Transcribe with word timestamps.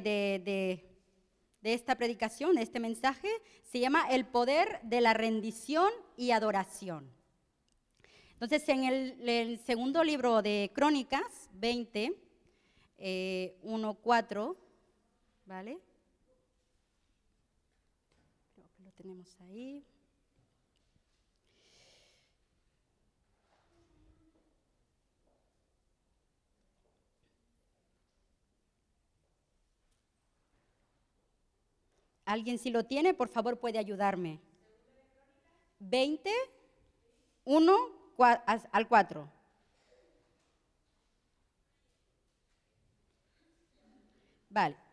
de, 0.00 0.84
de, 1.62 1.72
esta 1.74 1.96
predicación, 1.96 2.54
de 2.54 2.62
este 2.62 2.80
mensaje, 2.80 3.28
se 3.62 3.80
llama 3.80 4.08
El 4.10 4.26
poder 4.26 4.80
de 4.82 5.00
la 5.00 5.12
rendición 5.12 5.90
y 6.16 6.30
adoración. 6.30 7.10
Entonces, 8.32 8.68
en 8.68 8.84
el, 8.84 9.58
segundo 9.58 10.04
libro 10.04 10.42
de 10.42 10.70
Crónicas, 10.74 11.50
20, 11.54 12.16
1, 13.62 13.94
4, 13.94 14.56
¿vale? 15.46 15.78
Creo 18.54 18.68
que 18.76 18.82
lo 18.82 18.92
tenemos 18.92 19.40
ahí. 19.40 19.84
Alguien 32.28 32.58
si 32.58 32.68
lo 32.68 32.84
tiene, 32.84 33.14
por 33.14 33.30
favor 33.30 33.58
puede 33.58 33.78
ayudarme. 33.78 34.38
20, 35.78 36.30
1 37.44 37.76
al 38.70 38.86
4. 38.86 39.32
Vale. 44.50 44.87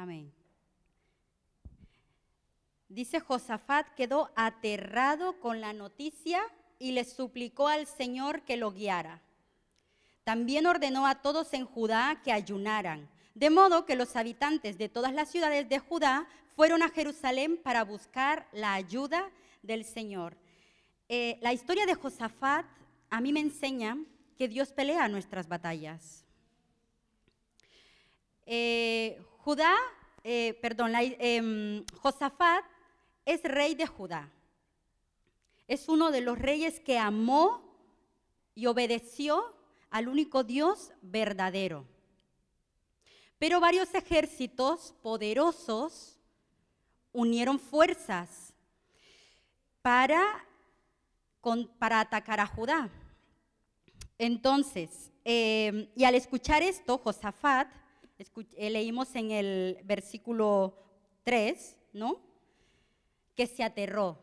Amén. 0.00 0.32
Dice 2.88 3.20
Josafat 3.20 3.86
quedó 3.94 4.30
aterrado 4.34 5.38
con 5.40 5.60
la 5.60 5.74
noticia 5.74 6.40
y 6.78 6.92
le 6.92 7.04
suplicó 7.04 7.68
al 7.68 7.86
Señor 7.86 8.40
que 8.40 8.56
lo 8.56 8.72
guiara. 8.72 9.20
También 10.24 10.66
ordenó 10.66 11.06
a 11.06 11.16
todos 11.16 11.52
en 11.52 11.66
Judá 11.66 12.22
que 12.24 12.32
ayunaran, 12.32 13.10
de 13.34 13.50
modo 13.50 13.84
que 13.84 13.94
los 13.94 14.16
habitantes 14.16 14.78
de 14.78 14.88
todas 14.88 15.12
las 15.12 15.30
ciudades 15.30 15.68
de 15.68 15.80
Judá 15.80 16.26
fueron 16.56 16.82
a 16.82 16.88
Jerusalén 16.88 17.60
para 17.62 17.84
buscar 17.84 18.48
la 18.52 18.72
ayuda 18.72 19.30
del 19.62 19.84
Señor. 19.84 20.34
Eh, 21.10 21.38
la 21.42 21.52
historia 21.52 21.84
de 21.84 21.94
Josafat 21.94 22.64
a 23.10 23.20
mí 23.20 23.34
me 23.34 23.40
enseña 23.40 23.98
que 24.38 24.48
Dios 24.48 24.72
pelea 24.72 25.08
nuestras 25.08 25.46
batallas. 25.46 26.24
Eh, 28.46 29.20
Judá, 29.44 29.74
eh, 30.22 30.58
perdón, 30.60 30.92
em, 30.94 31.82
Josafat 32.02 32.62
es 33.24 33.42
rey 33.42 33.74
de 33.74 33.86
Judá. 33.86 34.30
Es 35.66 35.88
uno 35.88 36.10
de 36.10 36.20
los 36.20 36.38
reyes 36.38 36.78
que 36.80 36.98
amó 36.98 37.62
y 38.54 38.66
obedeció 38.66 39.54
al 39.88 40.08
único 40.08 40.44
Dios 40.44 40.92
verdadero. 41.00 41.86
Pero 43.38 43.60
varios 43.60 43.94
ejércitos 43.94 44.94
poderosos 45.00 46.18
unieron 47.12 47.58
fuerzas 47.58 48.52
para, 49.80 50.44
para 51.78 52.00
atacar 52.00 52.40
a 52.40 52.46
Judá. 52.46 52.90
Entonces, 54.18 55.10
em, 55.24 55.88
y 55.96 56.04
al 56.04 56.14
escuchar 56.14 56.62
esto, 56.62 56.98
Josafat 56.98 57.79
leímos 58.56 59.14
en 59.14 59.30
el 59.30 59.78
versículo 59.84 60.76
3, 61.24 61.78
¿no? 61.92 62.20
Que 63.34 63.46
se 63.46 63.62
aterró. 63.62 64.18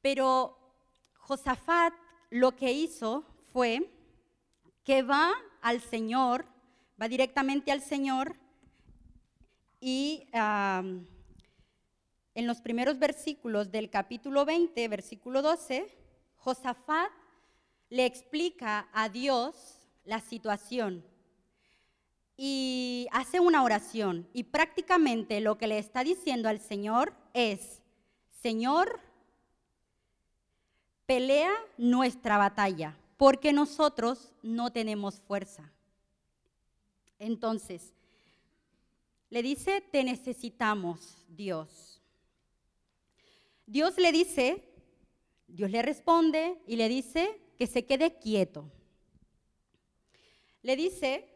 Pero 0.00 0.58
Josafat 1.14 1.94
lo 2.30 2.56
que 2.56 2.72
hizo 2.72 3.24
fue 3.52 3.90
que 4.84 5.02
va 5.02 5.32
al 5.60 5.80
Señor, 5.80 6.46
va 7.00 7.08
directamente 7.08 7.70
al 7.70 7.82
Señor 7.82 8.36
y 9.80 10.26
en 10.32 11.06
los 12.34 12.60
primeros 12.60 12.98
versículos 12.98 13.70
del 13.70 13.90
capítulo 13.90 14.44
20, 14.44 14.88
versículo 14.88 15.42
12, 15.42 15.94
Josafat 16.36 17.10
le 17.90 18.06
explica 18.06 18.88
a 18.92 19.08
Dios 19.08 19.78
la 20.04 20.20
situación 20.20 21.04
y 22.36 23.06
hace 23.12 23.40
una 23.40 23.62
oración 23.62 24.28
y 24.32 24.44
prácticamente 24.44 25.40
lo 25.40 25.58
que 25.58 25.66
le 25.66 25.78
está 25.78 26.02
diciendo 26.02 26.48
al 26.48 26.60
Señor 26.60 27.14
es, 27.34 27.82
Señor, 28.42 29.00
pelea 31.06 31.52
nuestra 31.76 32.38
batalla, 32.38 32.96
porque 33.16 33.52
nosotros 33.52 34.32
no 34.42 34.72
tenemos 34.72 35.20
fuerza. 35.20 35.70
Entonces, 37.18 37.92
le 39.30 39.42
dice, 39.42 39.80
te 39.80 40.02
necesitamos, 40.04 41.24
Dios. 41.28 42.00
Dios 43.66 43.96
le 43.96 44.12
dice, 44.12 44.68
Dios 45.46 45.70
le 45.70 45.82
responde 45.82 46.60
y 46.66 46.76
le 46.76 46.88
dice 46.88 47.40
que 47.56 47.66
se 47.66 47.84
quede 47.84 48.18
quieto. 48.18 48.70
Le 50.62 50.76
dice 50.76 51.31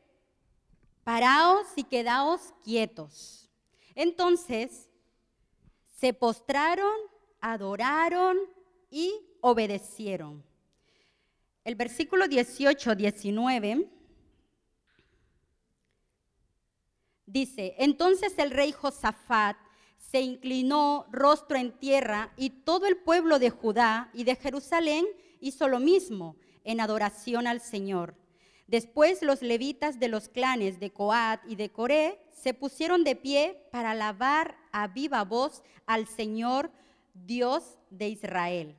paraos 1.06 1.68
y 1.76 1.84
quedaos 1.84 2.52
quietos. 2.64 3.48
Entonces 3.94 4.90
se 6.00 6.12
postraron, 6.12 6.92
adoraron 7.40 8.36
y 8.90 9.14
obedecieron. 9.40 10.42
El 11.62 11.76
versículo 11.76 12.26
18, 12.26 12.96
19 12.96 13.88
dice, 17.24 17.76
entonces 17.78 18.36
el 18.38 18.50
rey 18.50 18.72
Josafat 18.72 19.56
se 19.96 20.20
inclinó 20.20 21.06
rostro 21.12 21.56
en 21.56 21.70
tierra 21.78 22.32
y 22.36 22.50
todo 22.50 22.86
el 22.86 22.96
pueblo 22.96 23.38
de 23.38 23.50
Judá 23.50 24.10
y 24.12 24.24
de 24.24 24.34
Jerusalén 24.34 25.06
hizo 25.38 25.68
lo 25.68 25.78
mismo 25.78 26.34
en 26.64 26.80
adoración 26.80 27.46
al 27.46 27.60
Señor. 27.60 28.16
Después 28.66 29.22
los 29.22 29.42
levitas 29.42 30.00
de 30.00 30.08
los 30.08 30.28
clanes 30.28 30.80
de 30.80 30.92
Coat 30.92 31.40
y 31.46 31.54
de 31.54 31.70
Coré 31.70 32.20
se 32.32 32.52
pusieron 32.52 33.04
de 33.04 33.14
pie 33.14 33.68
para 33.70 33.92
alabar 33.92 34.56
a 34.72 34.88
viva 34.88 35.22
voz 35.24 35.62
al 35.86 36.06
Señor 36.08 36.70
Dios 37.14 37.78
de 37.90 38.08
Israel. 38.08 38.76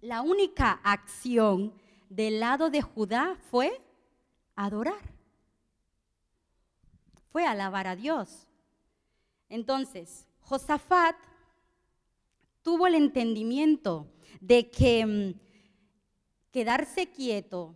La 0.00 0.20
única 0.20 0.80
acción 0.84 1.72
del 2.10 2.40
lado 2.40 2.68
de 2.68 2.82
Judá 2.82 3.38
fue 3.50 3.80
adorar. 4.54 5.00
Fue 7.30 7.46
alabar 7.46 7.86
a 7.86 7.96
Dios. 7.96 8.46
Entonces, 9.48 10.28
Josafat 10.40 11.16
tuvo 12.62 12.86
el 12.86 12.94
entendimiento 12.94 14.06
de 14.40 14.70
que 14.70 15.06
mm, 15.06 15.40
quedarse 16.50 17.10
quieto 17.10 17.74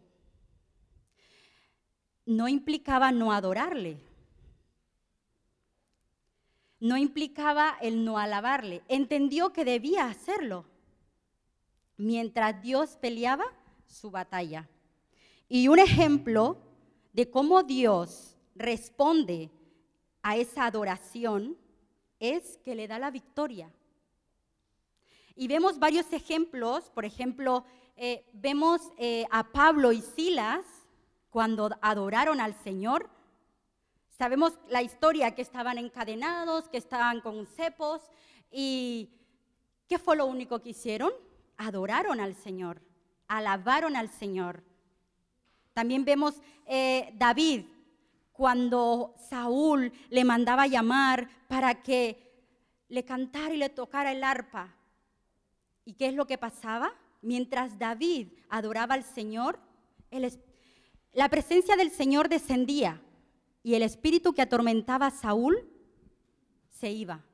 no 2.27 2.49
implicaba 2.49 3.13
no 3.13 3.33
adorarle. 3.33 3.99
No 6.81 6.97
implicaba 6.97 7.79
el 7.81 8.05
no 8.05 8.19
alabarle. 8.19 8.83
Entendió 8.89 9.53
que 9.53 9.65
debía 9.65 10.07
hacerlo. 10.07 10.65
mientras 11.99 12.61
Dios 12.61 12.99
peleaba 13.01 13.47
su 13.87 14.11
batalla. 14.11 14.69
Y 15.49 15.69
un 15.69 15.79
ejemplo 15.79 16.59
de 17.15 17.31
cómo 17.31 17.63
Dios 17.63 18.37
responde 18.55 19.51
a 20.21 20.37
esa 20.37 20.67
adoración 20.67 21.57
es 22.21 22.59
que 22.59 22.75
le 22.75 22.87
da 22.87 22.99
la 22.99 23.11
victoria. 23.11 23.73
Y 25.35 25.49
vemos 25.49 25.79
varios 25.79 26.13
ejemplos, 26.13 26.91
por 26.91 27.07
ejemplo, 27.07 27.65
eh, 27.97 28.27
vemos 28.35 28.93
eh, 28.99 29.25
a 29.31 29.51
Pablo 29.51 29.93
y 29.93 30.03
Silas 30.03 30.67
cuando 31.37 31.69
adoraron 31.83 32.41
al 32.41 32.55
Señor. 32.55 33.11
Sabemos 34.09 34.55
la 34.71 34.81
historia, 34.81 35.35
que 35.35 35.43
estaban 35.43 35.77
encadenados, 35.77 36.67
que 36.71 36.79
estaban 36.79 37.21
con 37.21 37.45
cepos. 37.45 38.01
¿Y 38.51 39.11
qué 39.87 39.99
fue 39.99 40.17
lo 40.17 40.25
único 40.25 40.63
que 40.63 40.71
hicieron? 40.71 41.13
Adoraron 41.59 42.21
al 42.21 42.35
Señor, 42.35 42.81
alabaron 43.29 43.97
al 43.97 44.09
Señor. 44.09 44.65
También 45.75 46.07
vemos 46.07 46.41
eh, 46.65 47.13
David, 47.19 47.67
cuando 48.33 49.15
Saúl 49.29 49.93
le 50.09 50.25
mandaba 50.25 50.67
llamar 50.67 51.29
para 51.49 51.83
que 51.83 52.33
le 52.89 53.05
cantara 53.05 53.53
y 53.53 53.59
le 53.59 53.69
tocara 53.69 54.13
el 54.13 54.25
arpa. 54.25 54.75
¿Y 55.85 55.93
qué 55.93 56.07
es 56.09 56.15
lo 56.15 56.27
que 56.27 56.39
pasaba? 56.39 56.95
Mientras 57.21 57.79
David 57.79 58.29
adoraba 58.49 58.95
al 58.95 59.05
Señor, 59.05 59.59
la 61.17 61.31
presencia 61.31 61.77
del 61.77 61.91
Señor 61.91 62.29
descendía 62.29 63.01
y 63.63 63.73
el 63.73 63.83
espíritu 63.83 64.35
que 64.35 64.43
atormentaba 64.43 65.07
a 65.07 65.11
Saúl 65.11 65.67
se 66.69 66.91
iba. 66.91 67.25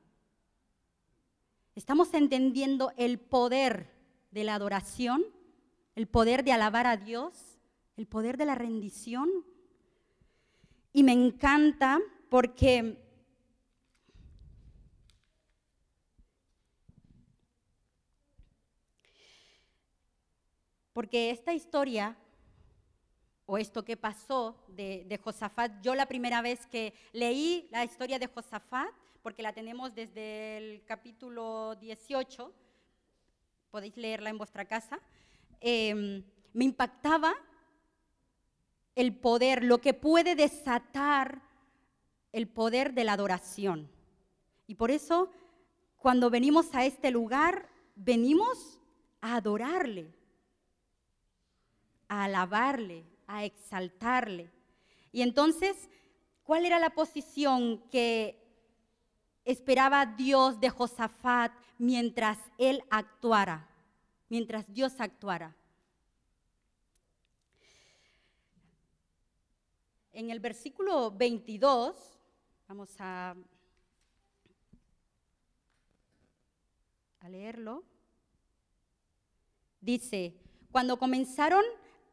Estamos 1.75 2.13
entendiendo 2.13 2.93
el 2.95 3.19
poder 3.19 3.91
de 4.31 4.45
la 4.45 4.55
adoración, 4.55 5.25
el 5.95 6.07
poder 6.07 6.45
de 6.45 6.53
alabar 6.53 6.87
a 6.87 6.95
Dios, 6.95 7.59
el 7.97 8.07
poder 8.07 8.37
de 8.37 8.45
la 8.45 8.55
rendición. 8.55 9.29
Y 10.93 11.03
me 11.03 11.11
encanta 11.11 11.99
porque 12.29 13.03
porque 20.93 21.31
esta 21.31 21.53
historia 21.53 22.17
o 23.53 23.57
esto 23.59 23.85
que 23.85 23.95
pasó 23.95 24.55
de, 24.67 25.19
Josafat, 25.23 25.79
yo 25.83 25.93
la 25.93 26.07
primera 26.07 26.41
vez 26.41 26.65
que 26.65 26.91
leí 27.11 27.67
la 27.69 27.85
historia 27.85 28.17
de 28.17 28.25
Josafat, 28.25 28.89
porque 29.21 29.43
la 29.43 29.53
tenemos 29.53 29.93
desde 29.93 30.57
el 30.57 30.83
capítulo 30.85 31.75
18, 31.75 32.51
podéis 33.69 33.95
leerla 33.95 34.31
en 34.31 34.39
vuestra 34.39 34.65
casa, 34.65 34.99
em, 35.61 36.23
me 36.51 36.65
impactaba 36.65 37.35
el 38.95 39.15
poder, 39.15 39.63
lo 39.63 39.77
que 39.77 39.93
puede 39.93 40.33
desatar 40.33 41.39
el 42.31 42.47
poder 42.47 42.95
de 42.95 43.03
la 43.03 43.13
adoración. 43.13 43.87
Y 44.65 44.73
por 44.73 44.89
eso, 44.89 45.29
cuando 45.97 46.31
venimos 46.31 46.73
a 46.73 46.85
este 46.85 47.11
lugar, 47.11 47.69
venimos 47.93 48.79
a 49.21 49.35
adorarle, 49.35 50.11
a 52.07 52.23
alabarle, 52.23 53.12
a 53.27 53.43
exaltarle. 53.43 54.51
Y 55.11 55.21
entonces, 55.21 55.89
¿cuál 56.43 56.65
era 56.65 56.79
la 56.79 56.89
posición 56.89 57.79
que 57.89 58.39
esperaba 59.45 60.05
Dios 60.05 60.59
de 60.59 60.69
Josafat 60.69 61.51
mientras 61.77 62.37
él 62.57 62.83
actuara, 62.89 63.69
mientras 64.29 64.71
Dios 64.73 64.93
actuara? 64.99 65.55
En 70.11 70.29
el 70.29 70.39
versículo 70.39 71.09
22, 71.11 71.95
vamos 72.67 72.95
a, 72.99 73.35
a 77.19 77.29
leerlo, 77.29 77.83
dice, 79.81 80.35
cuando 80.71 80.97
comenzaron 80.97 81.63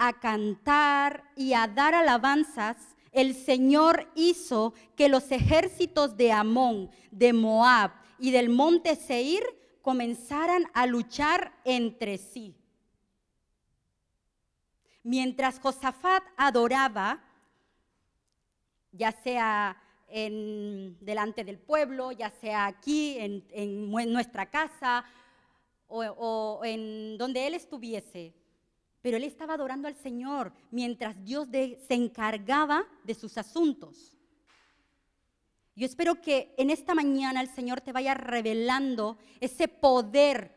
a 0.03 0.15
cantar 0.15 1.25
y 1.37 1.53
a 1.53 1.69
dar 1.69 1.95
alabanzas, 1.95 2.97
el 3.13 3.35
Señor 3.35 4.11
hizo 4.15 4.73
que 4.97 5.11
los 5.11 5.31
ejércitos 5.31 6.17
de 6.17 6.33
Amón, 6.33 6.91
de 7.11 7.35
Moab 7.35 7.91
y 8.19 8.31
del 8.31 8.49
monte 8.49 8.97
Seir 8.97 9.43
comenzaran 9.83 10.65
a 10.73 10.87
luchar 10.87 11.53
entre 11.65 12.17
sí. 12.17 12.57
Mientras 15.03 15.61
Josafat 15.61 16.23
adoraba, 16.39 17.23
ya 18.93 19.13
sea 19.13 19.77
en, 20.09 20.97
delante 21.01 21.45
del 21.45 21.59
pueblo, 21.59 22.11
ya 22.11 22.31
sea 22.31 22.65
aquí 22.65 23.19
en, 23.19 23.91
nuestra 24.11 24.49
casa 24.49 25.05
o, 25.89 26.01
o 26.01 26.65
en 26.65 27.19
donde 27.19 27.47
él 27.47 27.53
estuviese, 27.53 28.40
pero 29.03 29.17
él 29.17 29.25
estaba 29.25 29.55
adorando 29.55 29.89
al 29.89 29.97
Señor 29.97 30.53
mientras 30.71 31.23
Dios 31.25 31.49
se 31.51 31.95
encargaba 31.95 32.87
de 33.05 33.15
sus 33.15 33.39
asuntos. 33.39 34.17
Yo 35.75 35.87
espero 35.87 36.21
que 36.21 36.55
en 36.59 36.69
esta 36.71 36.95
mañana 36.95 37.41
el 37.41 37.49
Señor 37.49 37.81
te 37.81 37.93
vaya 37.93 38.13
revelando 38.13 39.17
ese 39.41 39.69
poder 39.69 40.55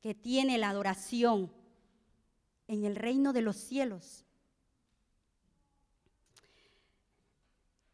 que 0.00 0.14
tiene 0.14 0.56
la 0.56 0.70
adoración 0.70 1.52
en 2.66 2.84
el 2.84 2.96
reino 2.96 3.32
de 3.32 3.42
los 3.42 3.56
cielos. 3.56 4.24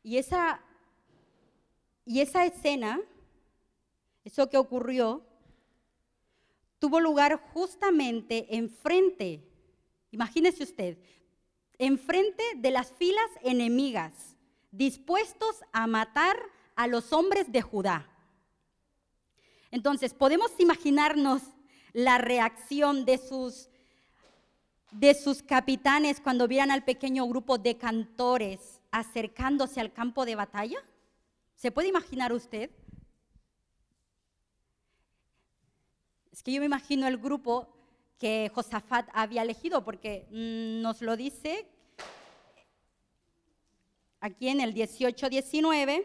Y 0.05 0.19
esa, 0.19 0.63
y 2.05 2.21
esa 2.21 2.45
escena, 2.47 3.01
eso 4.25 4.49
que 4.49 4.57
ocurrió, 4.57 5.27
tuvo 6.79 7.01
lugar 7.01 7.41
justamente 7.53 8.57
enfrente 8.57 9.48
Imagínese 10.11 10.63
usted, 10.63 10.99
enfrente 11.79 12.43
de 12.57 12.71
las 12.71 12.93
filas 12.93 13.31
enemigas, 13.43 14.37
dispuestos 14.71 15.57
a 15.73 15.87
matar 15.87 16.37
a 16.75 16.87
los 16.87 17.13
hombres 17.13 17.51
de 17.53 17.63
Judá. 17.63 18.09
Entonces, 19.71 20.15
podemos 20.15 20.51
imaginarnos 20.59 21.43
la 21.93 22.19
reacción 22.19 23.05
de 23.05 23.19
sus, 23.19 23.69
de 24.93 25.15
sus 25.15 25.43
capitanes 25.43 26.21
cuando 26.21 26.49
vieran 26.49 26.71
al 26.71 26.85
pequeño 26.85 27.27
grupo 27.27 27.59
de 27.59 27.77
cantores 27.77 28.81
acercándose 28.91 29.81
al 29.81 29.93
campo 29.93 30.25
de 30.25 30.37
batalla. 30.37 30.79
¿Se 31.55 31.71
puede 31.71 31.89
imaginar 31.89 32.33
usted? 32.33 32.71
Es 36.33 36.43
que 36.43 36.53
yo 36.53 36.61
me 36.61 36.67
imagino 36.67 37.07
el 37.07 37.19
grupo 37.19 37.69
que 38.19 38.51
Josafat 38.55 39.09
había 39.13 39.43
elegido, 39.43 39.85
porque 39.85 40.27
mm, 40.31 40.83
nos 40.83 41.01
lo 41.03 41.17
dice 41.17 41.67
aquí 44.21 44.49
en 44.49 44.61
el 44.61 44.75
18-19, 44.75 46.05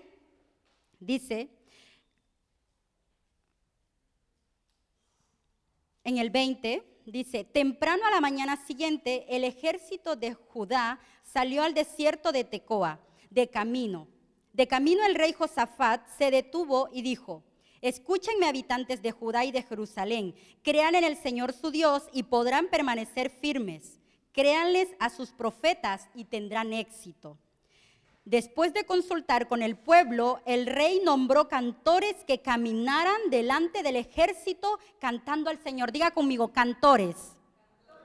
dice, 1.00 1.50
en 6.04 6.18
el 6.18 6.30
20, 6.30 6.84
dice, 7.06 7.44
temprano 7.44 8.06
a 8.06 8.12
la 8.12 8.22
mañana 8.22 8.58
siguiente, 8.58 9.26
el 9.36 9.44
ejército 9.44 10.16
de 10.16 10.34
Judá 10.34 11.00
salió 11.24 11.64
al 11.64 11.74
desierto 11.74 12.32
de 12.32 12.44
Tecoa, 12.44 13.00
de 13.30 13.50
camino. 13.50 14.08
De 14.52 14.68
camino 14.68 15.04
el 15.04 15.16
rey 15.16 15.34
Josafat 15.34 16.08
se 16.18 16.30
detuvo 16.30 16.90
y 16.94 17.02
dijo, 17.02 17.44
Escúchenme 17.84 18.46
habitantes 18.46 19.02
de 19.02 19.12
Judá 19.12 19.44
y 19.44 19.52
de 19.52 19.62
Jerusalén, 19.62 20.36
crean 20.64 20.96
en 20.96 21.04
el 21.04 21.18
Señor 21.18 21.52
su 21.52 21.70
Dios 21.70 22.04
y 22.14 22.24
podrán 22.24 22.70
permanecer 22.70 23.30
firmes. 23.30 24.00
Créanles 24.32 24.88
a 25.02 25.10
sus 25.10 25.34
profetas 25.34 26.08
y 26.16 26.24
tendrán 26.24 26.72
éxito. 26.72 27.38
Después 28.24 28.74
de 28.74 28.86
consultar 28.86 29.50
con 29.50 29.62
el 29.62 29.76
pueblo, 29.76 30.40
el 30.46 30.66
rey 30.66 31.02
nombró 31.04 31.50
cantores 31.50 32.24
que 32.24 32.40
caminaran 32.40 33.30
delante 33.30 33.84
del 33.84 33.98
ejército 33.98 34.80
cantando 35.02 35.50
al 35.50 35.62
Señor. 35.62 35.92
Diga 35.92 36.12
conmigo, 36.12 36.54
cantores. 36.54 37.34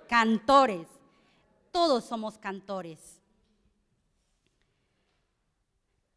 Cantores. 0.09 0.89
Todos 1.71 2.05
somos 2.05 2.37
cantores. 2.37 3.23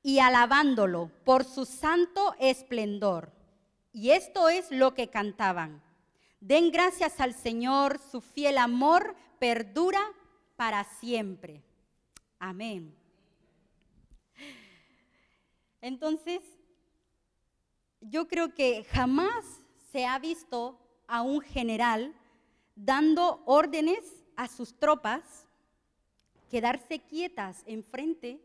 Y 0.01 0.17
alabándolo 0.17 1.11
por 1.23 1.43
su 1.43 1.65
santo 1.65 2.33
esplendor. 2.39 3.39
Y 3.93 4.11
esto 4.11 4.49
es 4.49 4.71
lo 4.71 4.93
que 4.93 5.09
cantaban. 5.09 5.81
Den 6.39 6.71
gracias 6.71 7.19
al 7.19 7.33
Señor, 7.33 7.99
su 7.99 8.21
fiel 8.21 8.57
amor 8.57 9.15
perdura 9.39 10.01
para 10.55 10.83
siempre. 10.83 11.61
Amén. 12.39 12.95
Entonces, 15.81 16.41
yo 18.01 18.27
creo 18.27 18.53
que 18.53 18.83
jamás 18.85 19.61
se 19.91 20.05
ha 20.05 20.17
visto 20.19 20.79
a 21.07 21.21
un 21.21 21.41
general 21.41 22.13
dando 22.75 23.43
órdenes 23.45 24.23
a 24.35 24.47
sus 24.47 24.73
tropas 24.79 25.47
quedarse 26.49 26.99
quietas 26.99 27.63
enfrente 27.65 28.39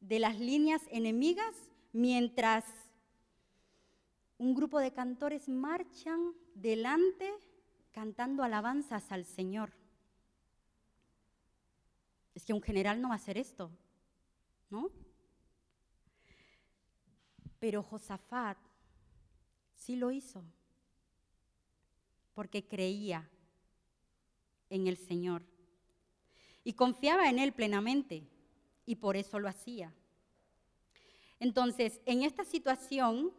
de 0.00 0.18
las 0.18 0.38
líneas 0.38 0.82
enemigas 0.90 1.54
mientras 1.92 2.64
un 4.42 4.54
grupo 4.54 4.80
de 4.80 4.92
cantores 4.92 5.48
marchan 5.48 6.34
delante 6.56 7.32
cantando 7.92 8.42
alabanzas 8.42 9.12
al 9.12 9.24
Señor. 9.24 9.72
Es 12.34 12.44
que 12.44 12.52
un 12.52 12.60
general 12.60 13.00
no 13.00 13.10
va 13.10 13.14
a 13.14 13.18
hacer 13.18 13.38
esto, 13.38 13.70
¿no? 14.68 14.90
Pero 17.60 17.84
Josafat 17.84 18.58
sí 19.76 19.94
lo 19.94 20.10
hizo, 20.10 20.42
porque 22.34 22.66
creía 22.66 23.30
en 24.70 24.88
el 24.88 24.96
Señor 24.96 25.44
y 26.64 26.72
confiaba 26.72 27.30
en 27.30 27.38
Él 27.38 27.52
plenamente, 27.52 28.26
y 28.86 28.96
por 28.96 29.16
eso 29.16 29.38
lo 29.38 29.46
hacía. 29.46 29.94
Entonces, 31.38 32.00
en 32.06 32.24
esta 32.24 32.44
situación 32.44 33.32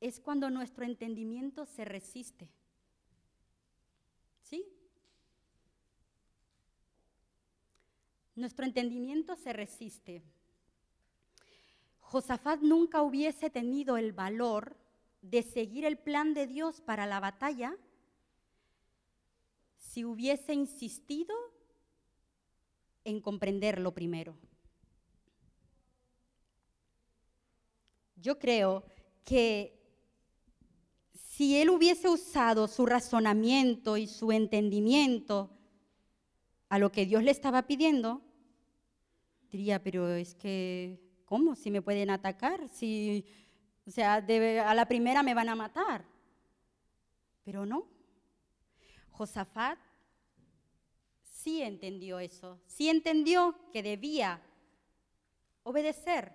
es 0.00 0.18
cuando 0.18 0.50
nuestro 0.50 0.84
entendimiento 0.84 1.66
se 1.66 1.84
resiste. 1.84 2.48
¿Sí? 4.42 4.66
Nuestro 8.34 8.64
entendimiento 8.64 9.36
se 9.36 9.52
resiste. 9.52 10.22
Josafat 12.00 12.60
nunca 12.60 13.02
hubiese 13.02 13.50
tenido 13.50 13.96
el 13.96 14.12
valor 14.12 14.76
de 15.22 15.42
seguir 15.42 15.84
el 15.84 15.98
plan 15.98 16.34
de 16.34 16.46
Dios 16.46 16.80
para 16.80 17.06
la 17.06 17.20
batalla 17.20 17.76
si 19.76 20.04
hubiese 20.04 20.54
insistido 20.54 21.34
en 23.04 23.20
comprenderlo 23.20 23.92
primero. 23.92 24.36
Yo 28.16 28.38
creo 28.38 28.84
que 29.24 29.79
si 31.40 31.56
él 31.56 31.70
hubiese 31.70 32.06
usado 32.06 32.68
su 32.68 32.84
razonamiento 32.84 33.96
y 33.96 34.06
su 34.06 34.30
entendimiento 34.30 35.48
a 36.68 36.78
lo 36.78 36.92
que 36.92 37.06
Dios 37.06 37.22
le 37.22 37.30
estaba 37.30 37.66
pidiendo, 37.66 38.20
diría, 39.50 39.82
pero 39.82 40.10
es 40.10 40.34
que, 40.34 41.00
¿cómo? 41.24 41.56
Si 41.56 41.70
me 41.70 41.80
pueden 41.80 42.10
atacar, 42.10 42.68
si, 42.68 43.24
o 43.86 43.90
sea, 43.90 44.16
a 44.16 44.74
la 44.74 44.84
primera 44.84 45.22
me 45.22 45.32
van 45.32 45.48
a 45.48 45.54
matar. 45.54 46.04
Pero 47.42 47.64
no. 47.64 47.88
Josafat 49.10 49.78
sí 51.22 51.62
entendió 51.62 52.18
eso, 52.18 52.60
sí 52.66 52.90
entendió 52.90 53.56
que 53.72 53.82
debía 53.82 54.42
obedecer 55.62 56.34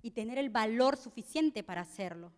y 0.00 0.12
tener 0.12 0.38
el 0.38 0.48
valor 0.48 0.96
suficiente 0.96 1.62
para 1.62 1.82
hacerlo. 1.82 2.32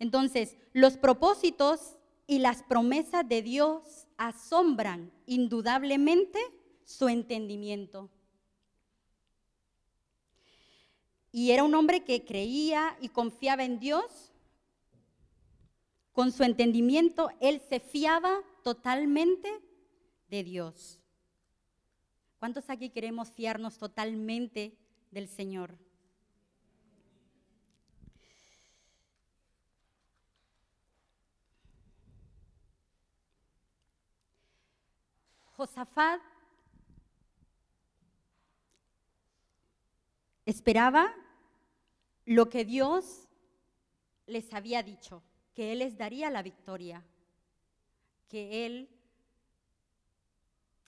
Entonces, 0.00 0.56
los 0.72 0.96
propósitos 0.96 1.96
y 2.26 2.38
las 2.40 2.62
promesas 2.62 3.28
de 3.28 3.42
Dios 3.42 4.08
asombran 4.16 5.12
indudablemente 5.26 6.40
su 6.84 7.08
entendimiento. 7.08 8.10
Y 11.30 11.52
era 11.52 11.62
un 11.62 11.74
hombre 11.74 12.02
que 12.02 12.24
creía 12.24 12.96
y 13.00 13.10
confiaba 13.10 13.62
en 13.62 13.78
Dios. 13.78 14.32
Con 16.12 16.32
su 16.32 16.42
entendimiento, 16.44 17.30
él 17.38 17.60
se 17.68 17.78
fiaba 17.78 18.40
totalmente 18.64 19.48
de 20.28 20.42
Dios. 20.42 20.98
¿Cuántos 22.38 22.70
aquí 22.70 22.88
queremos 22.88 23.30
fiarnos 23.30 23.76
totalmente 23.76 24.78
del 25.10 25.28
Señor? 25.28 25.78
Josafat 35.60 36.22
esperaba 40.46 41.14
lo 42.24 42.48
que 42.48 42.64
Dios 42.64 43.28
les 44.26 44.54
había 44.54 44.82
dicho, 44.82 45.22
que 45.54 45.72
Él 45.72 45.80
les 45.80 45.98
daría 45.98 46.30
la 46.30 46.42
victoria, 46.42 47.04
que 48.30 48.64
Él 48.64 48.88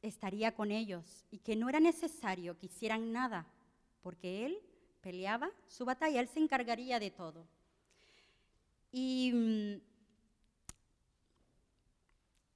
estaría 0.00 0.55
con 0.55 0.71
ellos 0.71 1.26
y 1.31 1.41
que 1.41 1.55
no 1.55 1.69
era 1.69 1.79
necesario 1.79 2.57
que 2.57 2.64
hicieran 2.64 3.12
nada, 3.12 3.45
porque 4.00 4.47
Él 4.47 4.59
peleaba 5.02 5.50
su 5.69 5.85
batalla, 5.85 6.19
Él 6.19 6.29
se 6.29 6.38
encargaría 6.38 6.99
de 6.99 7.11
todo. 7.11 7.47
Y 8.91 9.33
mm, 9.35 9.81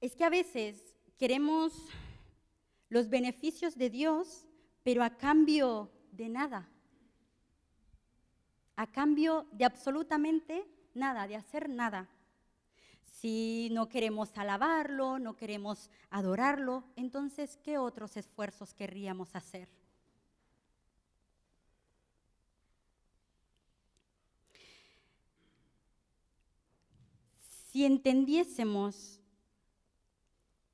es 0.01 0.15
que 0.15 0.23
a 0.23 0.31
veces 0.31 0.95
queremos 1.19 1.73
los 2.89 3.09
beneficios 3.09 3.75
de 3.75 3.89
Dios, 3.89 4.45
pero 4.83 5.03
a 5.03 5.17
cambio 5.17 5.91
de 6.11 6.29
nada, 6.29 6.69
a 8.75 8.87
cambio 8.87 9.47
de 9.51 9.65
absolutamente 9.65 10.65
nada, 10.93 11.27
de 11.27 11.35
hacer 11.35 11.69
nada. 11.69 12.09
Si 13.03 13.69
no 13.71 13.89
queremos 13.89 14.37
alabarlo, 14.37 15.17
no 15.17 15.35
queremos 15.35 15.89
adorarlo, 16.09 16.83
entonces, 16.95 17.57
¿qué 17.63 17.77
otros 17.77 18.15
esfuerzos 18.15 18.73
querríamos 18.73 19.35
hacer? 19.35 19.69
Si 27.71 27.85
entendiésemos 27.85 29.19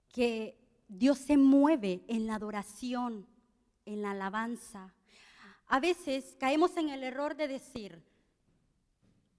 que 0.09 0.62
Dios 0.97 1.17
se 1.17 1.37
mueve 1.37 2.03
en 2.07 2.27
la 2.27 2.35
adoración, 2.35 3.25
en 3.85 4.01
la 4.01 4.11
alabanza, 4.11 4.93
a 5.67 5.79
veces 5.79 6.35
caemos 6.39 6.77
en 6.77 6.89
el 6.89 7.03
error 7.03 7.35
de 7.35 7.47
decir, 7.47 7.99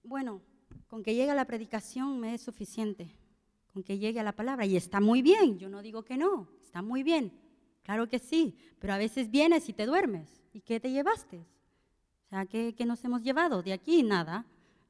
bueno, 0.03 0.41
con 0.87 1.01
que 1.01 1.15
llegue 1.15 1.33
la 1.33 1.45
predicación 1.45 2.19
me 2.19 2.33
es 2.33 2.41
suficiente, 2.41 3.09
con 3.73 3.83
que 3.83 3.97
llegue 3.97 4.19
a 4.19 4.23
la 4.23 4.35
palabra. 4.35 4.65
Y 4.65 4.75
está 4.75 4.99
muy 4.99 5.21
bien, 5.21 5.57
yo 5.57 5.69
no 5.69 5.81
digo 5.81 6.03
que 6.03 6.17
no, 6.17 6.49
está 6.61 6.81
muy 6.81 7.03
bien, 7.03 7.31
claro 7.83 8.09
que 8.09 8.19
sí, 8.19 8.57
pero 8.79 8.93
a 8.93 8.97
veces 8.97 9.31
vienes 9.31 9.69
y 9.69 9.73
te 9.73 9.85
duermes. 9.85 10.41
¿Y 10.51 10.61
qué 10.61 10.79
te 10.79 10.91
llevaste? 10.91 11.37
O 11.37 12.29
sea, 12.29 12.45
¿qué, 12.45 12.73
qué 12.75 12.85
nos 12.85 13.03
hemos 13.03 13.21
llevado? 13.21 13.61
De 13.61 13.73
aquí 13.73 14.03
nada. 14.03 14.45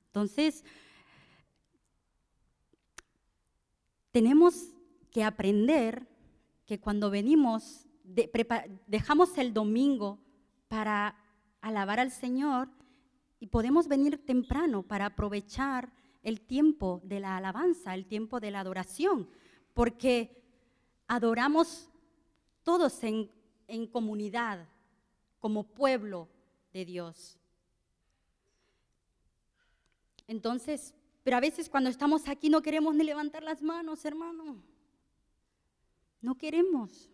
Entonces, 0.07 0.63
tenemos 4.11 4.73
que 5.11 5.23
aprender 5.23 6.07
que 6.65 6.79
cuando 6.79 7.09
venimos, 7.09 7.87
dejamos 8.87 9.37
el 9.37 9.53
domingo 9.53 10.19
para 10.67 11.15
alabar 11.61 11.99
al 11.99 12.11
Señor, 12.11 12.69
y 13.39 13.47
podemos 13.47 13.87
venir 13.87 14.25
temprano 14.25 14.83
para 14.83 15.07
aprovechar 15.07 15.91
el 16.23 16.41
tiempo 16.41 17.01
de 17.03 17.19
la 17.19 17.37
alabanza, 17.37 17.93
el 17.93 18.07
tiempo 18.07 18.39
de 18.39 18.51
la 18.51 18.61
adoración, 18.61 19.29
porque 19.73 20.41
adoramos 21.07 21.89
todos 22.63 23.03
en, 23.03 23.29
en 23.67 23.85
comunidad, 23.87 24.67
como 25.39 25.63
pueblo 25.63 26.27
de 26.73 26.85
Dios. 26.85 27.37
Entonces, 30.27 30.95
pero 31.23 31.37
a 31.37 31.41
veces 31.41 31.69
cuando 31.69 31.91
estamos 31.91 32.27
aquí 32.27 32.49
no 32.49 32.63
queremos 32.63 32.95
ni 32.95 33.03
levantar 33.03 33.43
las 33.43 33.61
manos, 33.61 34.05
hermano. 34.05 34.63
No 36.21 36.35
queremos. 36.35 37.09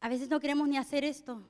A 0.00 0.08
veces 0.08 0.28
no 0.28 0.40
queremos 0.40 0.68
ni 0.68 0.76
hacer 0.76 1.04
esto. 1.04 1.42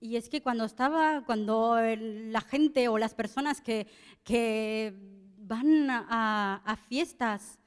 Y 0.00 0.16
es 0.16 0.28
que 0.28 0.42
cuando 0.42 0.64
estaba, 0.64 1.24
cuando 1.24 1.76
la 1.80 2.40
gente 2.40 2.88
o 2.88 2.98
las 2.98 3.14
personas 3.14 3.60
que, 3.60 3.88
que 4.22 4.94
van 5.38 5.88
a, 5.90 6.78
fiestas 6.88 7.58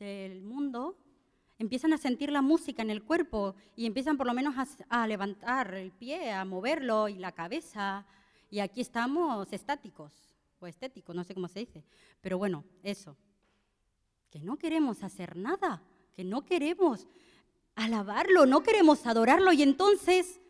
del 0.00 0.42
mundo, 0.42 0.98
empiezan 1.58 1.92
a 1.92 1.98
sentir 1.98 2.32
la 2.32 2.42
música 2.42 2.82
en 2.82 2.90
el 2.90 3.04
cuerpo 3.04 3.54
y 3.76 3.86
empiezan 3.86 4.16
por 4.16 4.26
lo 4.26 4.34
menos 4.34 4.56
a, 4.56 4.66
a, 5.02 5.06
levantar 5.06 5.74
el 5.74 5.92
pie, 5.92 6.32
a 6.32 6.44
moverlo 6.44 7.08
y 7.08 7.14
la 7.14 7.32
cabeza. 7.32 8.04
Y 8.50 8.58
aquí 8.58 8.80
estamos 8.80 9.52
estáticos 9.52 10.12
o 10.58 10.66
estéticos, 10.66 11.14
no 11.14 11.22
sé 11.22 11.34
cómo 11.34 11.46
se 11.46 11.60
dice. 11.60 11.84
Pero 12.20 12.38
bueno, 12.38 12.64
eso. 12.82 13.16
Que 14.30 14.40
no 14.40 14.56
queremos 14.56 15.02
hacer 15.02 15.36
nada, 15.36 15.82
que 16.14 16.24
no 16.24 16.44
queremos 16.44 17.06
alabarlo, 17.74 18.44
no 18.46 18.62
queremos 18.62 19.06
adorarlo 19.06 19.52
y 19.52 19.62
entonces 19.62 20.40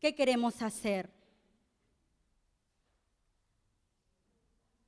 ¿qué 0.00 0.14
queremos 0.14 0.60
hacer? 0.60 1.10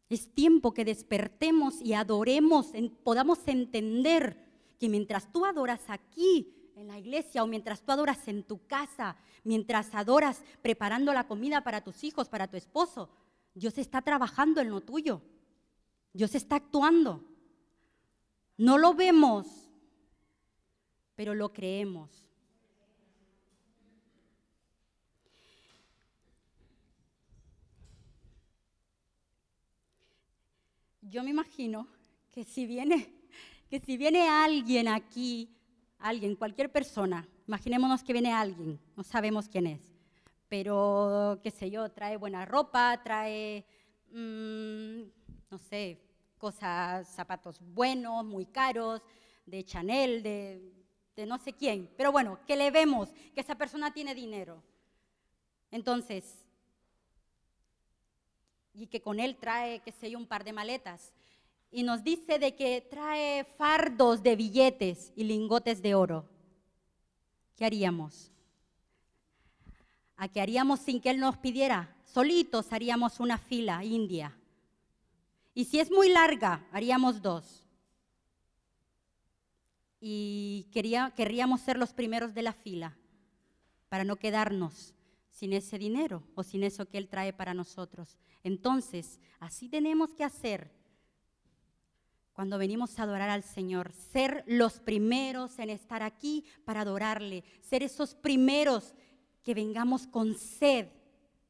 Es 0.08 0.32
tiempo 0.34 0.74
que 0.74 0.84
despertemos 0.84 1.80
y 1.80 1.94
adoremos, 1.94 2.72
podamos 3.02 3.40
entender 3.46 4.36
que 4.78 4.88
mientras 4.88 5.32
tú 5.32 5.44
adoras 5.44 5.80
aquí, 5.88 6.52
en 6.76 6.88
la 6.88 6.98
iglesia, 6.98 7.42
o 7.42 7.46
mientras 7.46 7.80
tú 7.80 7.92
adoras 7.92 8.28
en 8.28 8.42
tu 8.42 8.66
casa, 8.66 9.16
mientras 9.42 9.94
adoras 9.94 10.42
preparando 10.60 11.14
la 11.14 11.26
comida 11.26 11.64
para 11.64 11.82
tus 11.82 12.04
hijos, 12.04 12.28
para 12.28 12.46
tu 12.46 12.58
esposo, 12.58 13.08
Dios 13.54 13.78
está 13.78 14.02
trabajando 14.02 14.60
en 14.60 14.70
lo 14.70 14.82
tuyo. 14.82 15.22
Dios 16.12 16.34
está 16.34 16.56
actuando. 16.56 17.24
No 18.58 18.78
lo 18.78 18.94
vemos, 18.94 19.46
pero 21.14 21.34
lo 21.34 21.52
creemos. 21.52 22.26
Yo 31.02 31.22
me 31.22 31.30
imagino 31.30 31.86
que 32.32 32.44
si 32.44 32.66
viene, 32.66 33.08
que 33.70 33.78
si 33.78 33.96
viene 33.96 34.28
alguien 34.28 34.88
aquí, 34.88 35.50
alguien, 35.98 36.34
cualquier 36.34 36.72
persona, 36.72 37.28
imaginémonos 37.46 38.02
que 38.02 38.12
viene 38.12 38.32
alguien, 38.32 38.80
no 38.96 39.02
sabemos 39.02 39.48
quién 39.48 39.66
es, 39.66 39.80
pero 40.48 41.38
qué 41.42 41.50
sé 41.50 41.70
yo, 41.70 41.90
trae 41.90 42.16
buena 42.16 42.44
ropa, 42.44 43.00
trae, 43.04 43.64
mm, 44.10 45.02
no 45.50 45.58
sé, 45.58 46.05
cosas, 46.36 47.08
zapatos 47.08 47.60
buenos, 47.60 48.24
muy 48.24 48.46
caros, 48.46 49.02
de 49.44 49.64
Chanel, 49.64 50.22
de, 50.22 50.72
de 51.14 51.26
no 51.26 51.38
sé 51.38 51.52
quién, 51.52 51.90
pero 51.96 52.12
bueno, 52.12 52.38
que 52.46 52.56
le 52.56 52.70
vemos 52.70 53.10
que 53.34 53.40
esa 53.40 53.54
persona 53.54 53.92
tiene 53.92 54.14
dinero. 54.14 54.62
Entonces, 55.70 56.44
y 58.74 58.86
que 58.86 59.00
con 59.00 59.20
él 59.20 59.36
trae, 59.36 59.80
qué 59.80 59.92
sé 59.92 60.10
yo, 60.10 60.18
un 60.18 60.26
par 60.26 60.44
de 60.44 60.52
maletas. 60.52 61.12
Y 61.70 61.82
nos 61.82 62.04
dice 62.04 62.38
de 62.38 62.54
que 62.54 62.86
trae 62.88 63.44
fardos 63.56 64.22
de 64.22 64.36
billetes 64.36 65.12
y 65.16 65.24
lingotes 65.24 65.82
de 65.82 65.94
oro. 65.94 66.28
¿Qué 67.56 67.64
haríamos? 67.64 68.30
¿A 70.16 70.28
qué 70.28 70.40
haríamos 70.40 70.80
sin 70.80 71.00
que 71.00 71.10
él 71.10 71.18
nos 71.18 71.36
pidiera? 71.38 71.96
Solitos 72.04 72.72
haríamos 72.72 73.20
una 73.20 73.38
fila 73.38 73.82
india. 73.84 74.36
Y 75.56 75.64
si 75.64 75.80
es 75.80 75.90
muy 75.90 76.10
larga, 76.10 76.68
haríamos 76.70 77.22
dos. 77.22 77.66
Y 79.98 80.68
quería, 80.70 81.14
querríamos 81.16 81.62
ser 81.62 81.78
los 81.78 81.94
primeros 81.94 82.34
de 82.34 82.42
la 82.42 82.52
fila 82.52 82.94
para 83.88 84.04
no 84.04 84.16
quedarnos 84.16 84.92
sin 85.30 85.54
ese 85.54 85.78
dinero 85.78 86.22
o 86.34 86.42
sin 86.42 86.62
eso 86.62 86.86
que 86.86 86.98
Él 86.98 87.08
trae 87.08 87.32
para 87.32 87.54
nosotros. 87.54 88.18
Entonces, 88.44 89.18
así 89.40 89.70
tenemos 89.70 90.12
que 90.12 90.24
hacer 90.24 90.70
cuando 92.34 92.58
venimos 92.58 92.98
a 92.98 93.04
adorar 93.04 93.30
al 93.30 93.42
Señor, 93.42 93.92
ser 93.92 94.44
los 94.46 94.78
primeros 94.78 95.58
en 95.58 95.70
estar 95.70 96.02
aquí 96.02 96.44
para 96.66 96.82
adorarle, 96.82 97.44
ser 97.62 97.82
esos 97.82 98.14
primeros 98.14 98.94
que 99.42 99.54
vengamos 99.54 100.06
con 100.06 100.34
sed 100.34 100.88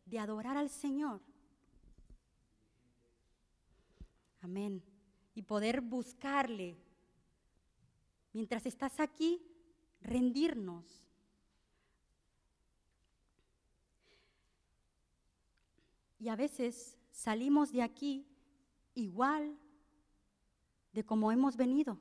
de 0.04 0.20
adorar 0.20 0.56
al 0.56 0.70
Señor. 0.70 1.20
Amén. 4.46 4.80
Y 5.34 5.42
poder 5.42 5.80
buscarle. 5.80 6.76
Mientras 8.32 8.64
estás 8.64 9.00
aquí, 9.00 9.42
rendirnos 10.00 11.06
Y 16.18 16.28
a 16.28 16.34
veces 16.34 16.98
salimos 17.12 17.70
de 17.70 17.82
aquí 17.82 18.26
igual 18.94 19.56
de 20.92 21.04
como 21.04 21.30
hemos 21.30 21.56
venido. 21.56 22.00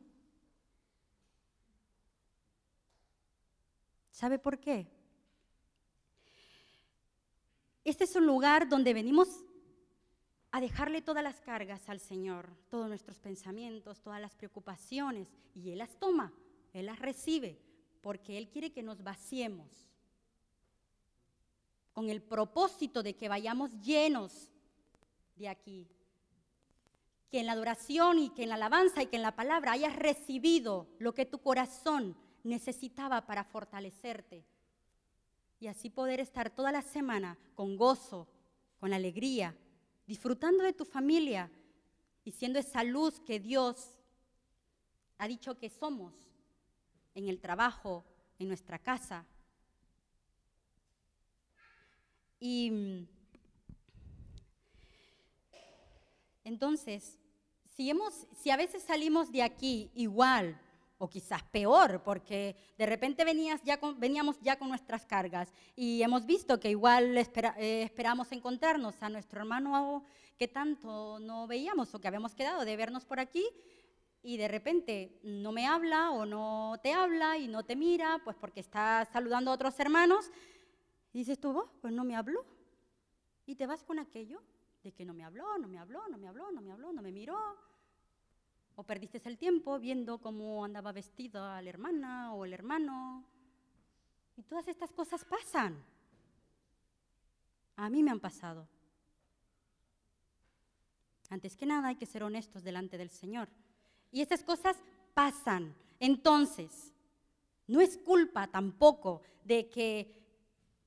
¿Sabe 4.10 4.40
por 4.40 4.60
qué? 4.60 4.88
Este 7.84 8.06
es 8.06 8.16
un 8.16 8.26
lugar 8.26 8.68
donde 8.68 8.96
venimos 8.96 9.45
a 10.56 10.62
dejarle 10.62 11.02
todas 11.02 11.22
las 11.22 11.42
cargas 11.42 11.90
al 11.90 12.00
Señor, 12.00 12.50
todos 12.70 12.88
nuestros 12.88 13.20
pensamientos, 13.20 14.00
todas 14.00 14.22
las 14.22 14.34
preocupaciones, 14.36 15.28
y 15.54 15.72
Él 15.72 15.80
las 15.80 16.00
toma, 16.00 16.32
Él 16.72 16.86
las 16.86 16.98
recibe, 17.00 17.60
porque 18.00 18.38
Él 18.38 18.48
quiere 18.48 18.72
que 18.72 18.82
nos 18.82 19.04
vaciemos 19.04 19.68
con 21.92 22.10
el 22.10 22.22
propósito 22.22 23.04
de 23.04 23.18
que 23.18 23.28
vayamos 23.28 23.70
llenos 23.82 24.50
de 25.36 25.50
aquí. 25.50 25.90
Que 27.30 27.42
en 27.42 27.48
la 27.48 27.52
adoración 27.52 28.20
y 28.20 28.30
que 28.30 28.44
en 28.44 28.50
la 28.50 28.56
alabanza 28.56 29.04
y 29.04 29.08
que 29.08 29.18
en 29.18 29.24
la 29.24 29.36
palabra 29.36 29.74
hayas 29.74 29.98
recibido 29.98 30.88
lo 31.00 31.14
que 31.14 31.26
tu 31.26 31.40
corazón 31.40 32.16
necesitaba 32.44 33.26
para 33.26 33.44
fortalecerte. 33.44 34.46
Y 35.60 35.68
así 35.68 35.90
poder 35.90 36.22
estar 36.22 36.50
toda 36.50 36.72
la 36.72 36.82
semana 36.82 37.38
con 37.56 37.76
gozo, 37.76 38.30
con 38.80 38.94
alegría, 38.94 39.54
disfrutando 40.08 40.64
de 40.64 40.74
tu 40.74 40.86
familia 40.86 41.52
y 42.24 42.32
siendo 42.32 42.60
esa 42.60 42.84
luz 42.84 43.20
que 43.20 43.40
Dios 43.40 43.92
ha 45.18 45.28
dicho 45.28 45.58
que 45.58 45.70
somos 45.70 46.14
en 47.14 47.28
el 47.28 47.40
trabajo, 47.40 48.04
en 48.40 48.48
nuestra 48.48 48.80
casa, 48.80 49.26
Y 52.48 53.08
entonces, 56.44 57.18
si, 57.76 57.90
hemos, 57.90 58.28
si 58.40 58.52
a 58.52 58.58
veces 58.58 58.84
salimos 58.84 59.32
de 59.32 59.42
aquí 59.42 59.90
igual 59.96 60.60
o 60.98 61.10
quizás 61.10 61.44
peor, 61.44 62.02
porque 62.04 62.56
de 62.78 62.86
repente 62.86 63.26
veníamos 63.26 64.40
ya 64.42 64.58
con 64.58 64.70
nuestras 64.70 65.06
cargas 65.06 65.54
y 65.76 66.02
hemos 66.02 66.26
visto 66.26 66.60
que 66.60 66.70
igual 66.70 67.18
eh, 67.18 67.84
esperamos 67.84 68.32
encontrarnos 68.32 69.02
a 69.02 69.10
nuestro 69.10 69.42
hermano 69.42 70.06
que 70.38 70.48
tanto 70.48 71.20
no 71.20 71.48
veíamos 71.48 71.94
o 71.94 72.00
que 72.00 72.08
habíamos 72.08 72.34
quedado 72.34 72.64
de 72.66 72.78
vernos 72.78 73.06
por 73.06 73.20
aquí 73.20 73.46
y 74.22 74.38
de 74.38 74.48
repente 74.48 75.20
no 75.24 75.52
me 75.52 75.68
habla 75.68 76.12
o 76.12 76.26
no 76.26 76.80
te 76.82 76.94
habla 76.94 77.38
y 77.38 77.48
no 77.48 77.64
te 77.64 77.76
mira, 77.76 78.22
pues 78.24 78.36
porque 78.38 78.60
está 78.60 79.08
saludando 79.12 79.52
a 79.52 79.54
otros 79.54 79.80
hermanos 79.80 80.32
dices 81.18 81.40
tú, 81.40 81.58
oh, 81.58 81.72
pues 81.82 81.94
no 81.94 82.04
me 82.04 82.16
habló. 82.16 82.46
Y 83.46 83.56
te 83.56 83.68
vas 83.68 83.84
con 83.84 84.00
aquello 84.00 84.42
de 84.84 84.92
que 84.92 85.06
no 85.06 85.14
me 85.14 85.24
habló, 85.24 85.58
no 85.58 85.68
me 85.68 85.78
habló, 85.78 86.08
no 86.10 86.18
me 86.18 86.28
habló, 86.28 86.52
no 86.52 86.62
me 86.62 86.72
habló, 86.72 86.92
no 86.92 87.02
me 87.02 87.12
miró. 87.12 87.38
O 88.76 88.84
perdiste 88.84 89.22
el 89.26 89.38
tiempo 89.38 89.80
viendo 89.80 90.18
cómo 90.20 90.66
andaba 90.66 90.92
vestida 90.92 91.62
la 91.62 91.70
hermana 91.70 92.34
o 92.34 92.46
el 92.46 92.54
hermano. 92.54 93.24
Y 94.36 94.44
todas 94.44 94.68
estas 94.68 94.92
cosas 94.92 95.24
pasan. 95.24 95.82
A 97.78 97.90
mí 97.90 98.04
me 98.04 98.12
han 98.12 98.20
pasado. 98.20 98.68
Antes 101.30 101.56
que 101.56 101.66
nada 101.66 101.88
hay 101.88 101.96
que 101.96 102.06
ser 102.06 102.24
honestos 102.24 102.64
delante 102.64 102.98
del 102.98 103.10
Señor. 103.10 103.50
Y 104.12 104.22
estas 104.22 104.44
cosas 104.44 104.78
pasan. 105.14 105.74
Entonces, 106.00 106.94
no 107.68 107.82
es 107.82 107.98
culpa 107.98 108.48
tampoco 108.48 109.22
de 109.44 109.70
que 109.70 110.25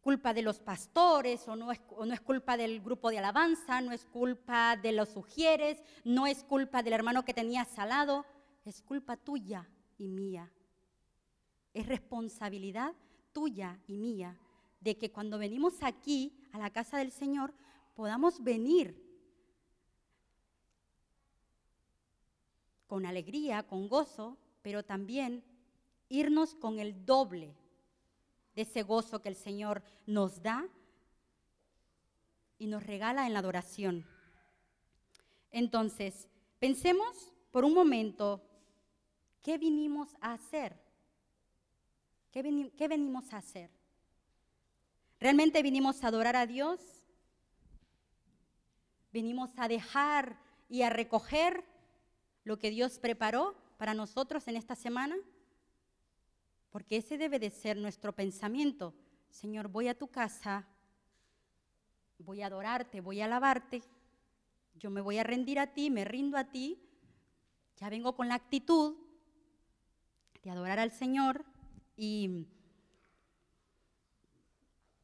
culpa 0.00 0.32
de 0.32 0.42
los 0.42 0.60
pastores 0.60 1.46
o 1.48 1.56
no, 1.56 1.72
es, 1.72 1.80
no 1.98 2.12
es 2.12 2.20
culpa 2.20 2.56
del 2.56 2.80
grupo 2.80 3.10
de 3.10 3.18
alabanza, 3.18 3.80
no 3.80 3.92
es 3.92 4.04
culpa 4.06 4.76
de 4.76 4.92
los 4.92 5.08
sugieres, 5.10 5.82
no 6.04 6.26
es 6.26 6.44
culpa 6.44 6.82
del 6.82 6.94
hermano 6.94 7.24
que 7.24 7.34
tenía 7.34 7.64
salado, 7.64 8.24
es 8.64 8.82
culpa 8.82 9.16
tuya 9.16 9.68
y 9.96 10.08
mía. 10.08 10.50
Es 11.74 11.86
responsabilidad 11.86 12.94
tuya 13.32 13.78
y 13.86 13.98
mía 13.98 14.38
de 14.80 14.96
que 14.96 15.10
cuando 15.10 15.38
venimos 15.38 15.82
aquí 15.82 16.32
a 16.52 16.58
la 16.58 16.70
casa 16.70 16.98
del 16.98 17.12
Señor 17.12 17.52
podamos 17.94 18.42
venir 18.42 19.08
con 22.86 23.04
alegría, 23.04 23.64
con 23.64 23.88
gozo, 23.88 24.38
pero 24.62 24.84
también 24.84 25.44
irnos 26.08 26.54
con 26.54 26.78
el 26.78 27.04
doble 27.04 27.54
de 28.58 28.62
ese 28.62 28.82
gozo 28.82 29.22
que 29.22 29.28
el 29.28 29.36
Señor 29.36 29.84
nos 30.04 30.42
da 30.42 30.66
y 32.58 32.66
nos 32.66 32.82
regala 32.82 33.24
en 33.24 33.32
la 33.32 33.38
adoración. 33.38 34.04
Entonces, 35.52 36.26
pensemos 36.58 37.32
por 37.52 37.64
un 37.64 37.72
momento, 37.72 38.42
¿qué 39.44 39.58
vinimos 39.58 40.16
a 40.20 40.32
hacer? 40.32 40.76
¿Qué, 42.32 42.42
venimos 42.88 43.32
a 43.32 43.36
hacer? 43.36 43.70
¿Realmente 45.20 45.62
vinimos 45.62 46.02
a 46.02 46.08
adorar 46.08 46.34
a 46.34 46.46
Dios? 46.46 46.80
¿Vinimos 49.12 49.50
a 49.56 49.68
dejar 49.68 50.36
y 50.68 50.82
a 50.82 50.90
recoger 50.90 51.64
lo 52.42 52.58
que 52.58 52.70
Dios 52.70 52.98
preparó 52.98 53.54
para 53.76 53.94
nosotros 53.94 54.48
en 54.48 54.56
esta 54.56 54.74
semana? 54.74 55.14
Porque 56.70 56.98
ese 56.98 57.18
debe 57.18 57.38
de 57.38 57.50
ser 57.50 57.76
nuestro 57.76 58.12
pensamiento. 58.12 58.94
Señor, 59.30 59.68
voy 59.68 59.88
a 59.88 59.98
tu 59.98 60.08
casa, 60.08 60.66
voy 62.18 62.42
a 62.42 62.46
adorarte, 62.46 63.00
voy 63.00 63.20
a 63.20 63.26
alabarte, 63.26 63.82
yo 64.74 64.90
me 64.90 65.00
voy 65.00 65.18
a 65.18 65.24
rendir 65.24 65.58
a 65.58 65.68
ti, 65.68 65.90
me 65.90 66.04
rindo 66.04 66.36
a 66.36 66.44
ti, 66.44 66.80
ya 67.76 67.90
vengo 67.90 68.14
con 68.14 68.28
la 68.28 68.34
actitud 68.34 68.96
de 70.42 70.50
adorar 70.50 70.78
al 70.78 70.92
Señor 70.92 71.44
y, 71.96 72.46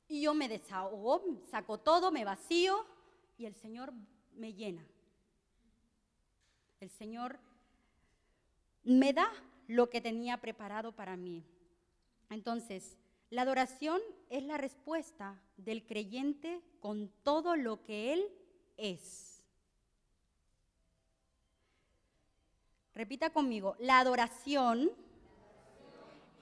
y 0.09 0.22
yo 0.22 0.35
me 0.35 0.48
desahogo, 0.48 1.42
saco 1.50 1.79
todo, 1.79 2.11
me 2.11 2.24
vacío 2.24 2.87
y 3.37 3.46
el 3.46 3.55
Señor 3.55 3.92
me 4.35 4.55
llena. 4.55 4.87
El 6.81 6.90
Señor 6.90 7.38
me 8.83 9.12
da 9.12 9.31
lo 9.66 9.88
que 9.88 10.00
tenía 10.00 10.40
preparado 10.40 10.92
para 10.92 11.16
mí. 11.16 11.44
Entonces, 12.30 12.96
la 13.30 13.42
adoración 13.42 14.00
es 14.30 14.42
la 14.44 14.56
respuesta 14.58 15.40
del 15.56 15.84
creyente 15.87 16.60
con 16.80 17.10
todo 17.22 17.56
lo 17.56 17.82
que 17.82 18.12
Él 18.12 18.24
es. 18.76 19.42
Repita 22.94 23.30
conmigo, 23.30 23.74
la 23.80 23.98
adoración 23.98 24.90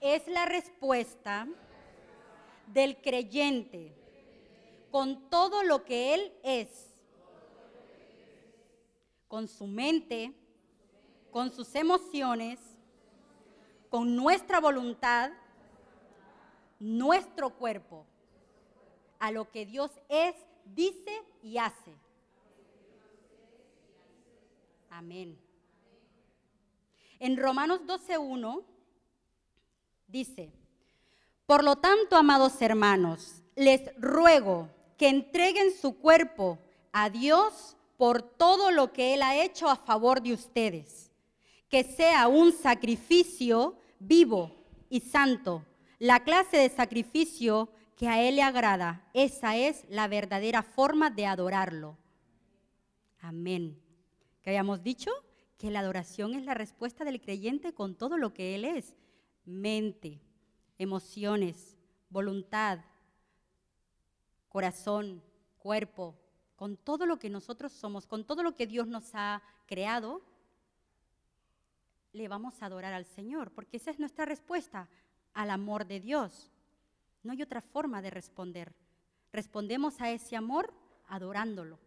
es 0.01 0.27
la 0.29 0.45
respuesta 0.45 1.49
del 2.67 3.01
creyente 3.01 3.95
con 4.91 5.31
todo 5.31 5.63
lo 5.63 5.85
que 5.85 6.13
Él 6.13 6.33
es, 6.43 6.93
con 9.29 9.49
su 9.49 9.67
mente, 9.67 10.35
con 11.31 11.51
sus 11.51 11.75
emociones, 11.75 12.61
con 13.89 14.15
nuestra 14.15 14.61
voluntad, 14.61 15.33
nuestro 16.83 17.51
cuerpo, 17.51 18.05
a 19.21 19.31
lo 19.31 19.49
que 19.53 19.65
Dios 19.65 19.93
es, 20.09 20.35
dice 20.65 21.23
y 21.41 21.57
hace. 21.57 21.95
Amén. 24.91 25.39
En 27.21 27.37
Romanos 27.37 27.83
12.1 27.87 28.65
dice, 30.09 30.53
por 31.47 31.63
lo 31.63 31.77
tanto, 31.77 32.17
amados 32.17 32.61
hermanos, 32.61 33.43
les 33.55 33.95
ruego 33.97 34.69
que 34.99 35.09
entreguen 35.09 35.73
su 35.81 35.99
cuerpo 35.99 36.59
a 36.91 37.11
Dios 37.11 37.77
por 37.97 38.23
todo 38.23 38.73
lo 38.73 38.93
que 38.93 39.15
Él 39.15 39.23
ha 39.23 39.37
hecho 39.37 39.69
a 39.69 39.77
favor 39.77 40.21
de 40.21 40.33
ustedes, 40.33 41.13
que 41.69 41.85
sea 41.85 42.27
un 42.27 42.53
sacrificio 42.53 43.77
vivo 44.01 44.51
y 44.91 44.99
santo, 44.99 45.65
la 46.03 46.25
clase 46.25 46.57
de 46.57 46.69
sacrificio 46.69 47.71
que 47.95 48.09
a 48.09 48.21
Él 48.21 48.35
le 48.35 48.43
agrada. 48.43 49.09
Esa 49.15 49.57
es 49.57 49.85
la 49.89 50.09
verdadera 50.09 50.65
forma 50.65 51.11
de 51.11 51.27
adorarlo. 51.27 51.97
Amén. 53.21 53.81
Que 54.43 54.51
habíamos 54.51 54.83
dicho 54.83 55.13
que 55.57 55.71
la 55.71 55.79
adoración 55.79 56.35
es 56.35 56.45
la 56.45 56.55
respuesta 56.55 57.05
del 57.05 57.21
creyente 57.21 57.73
con 57.73 57.95
todo 57.95 58.19
lo 58.19 58.35
que 58.35 58.57
Él 58.57 58.65
es. 58.65 58.97
Mente, 59.45 60.21
emociones, 60.77 61.77
voluntad, 62.11 62.81
corazón, 64.49 65.23
cuerpo, 65.61 66.19
con 66.57 66.77
todo 66.77 67.07
lo 67.07 67.21
que 67.21 67.31
nosotros 67.31 67.71
somos, 67.71 68.09
con 68.09 68.27
todo 68.27 68.43
lo 68.43 68.57
que 68.57 68.67
Dios 68.67 68.89
nos 68.89 69.15
ha 69.15 69.41
creado, 69.67 70.21
le 72.13 72.27
vamos 72.27 72.61
a 72.61 72.67
adorar 72.67 72.93
al 72.93 73.07
Señor, 73.07 73.53
porque 73.53 73.77
esa 73.77 73.93
es 73.93 74.01
nuestra 74.01 74.25
respuesta 74.25 74.89
al 75.35 75.51
amor 75.51 75.87
de 75.87 76.01
Dios. 76.01 76.51
No 77.23 77.33
hay 77.33 77.43
otra 77.43 77.61
forma 77.61 78.03
de 78.03 78.11
responder. 78.11 78.73
Respondemos 79.33 80.01
a 80.01 80.11
ese 80.11 80.37
amor 80.37 80.73
adorándolo. 81.09 81.79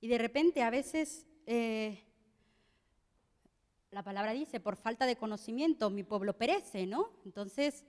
Y 0.00 0.08
de 0.08 0.18
repente 0.18 0.62
a 0.62 0.70
veces 0.70 1.26
eh, 1.46 2.02
la 3.92 4.02
palabra 4.02 4.32
dice, 4.32 4.58
por 4.58 4.76
falta 4.76 5.06
de 5.06 5.16
conocimiento 5.16 5.90
mi 5.90 6.02
pueblo 6.02 6.36
perece, 6.36 6.86
¿no? 6.86 7.10
Entonces, 7.24 7.84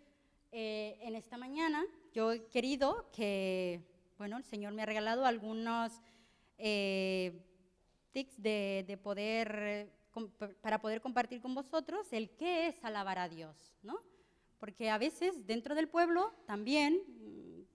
eh, 0.52 1.00
en 1.02 1.16
esta 1.16 1.38
mañana 1.38 1.84
yo 2.14 2.32
he 2.32 2.46
querido 2.46 3.10
que, 3.12 3.82
bueno, 4.20 4.38
el 4.38 4.44
Señor 4.44 4.74
me 4.74 4.84
ha 4.84 4.86
regalado 4.86 5.26
algunos 5.26 5.92
eh, 6.60 7.42
de, 8.14 9.00
poder, 9.02 9.92
para 10.62 10.80
poder 10.80 11.02
compartir 11.02 11.42
con 11.42 11.56
vosotros 11.56 12.08
el 12.12 12.30
qué 12.32 12.68
es 12.68 12.84
alabar 12.84 13.18
a 13.18 13.28
Dios, 13.28 13.76
¿no? 13.82 14.00
Porque 14.60 14.90
a 14.90 14.98
veces 14.98 15.46
dentro 15.46 15.76
del 15.76 15.90
pueblo 15.90 16.34
también, 16.46 17.02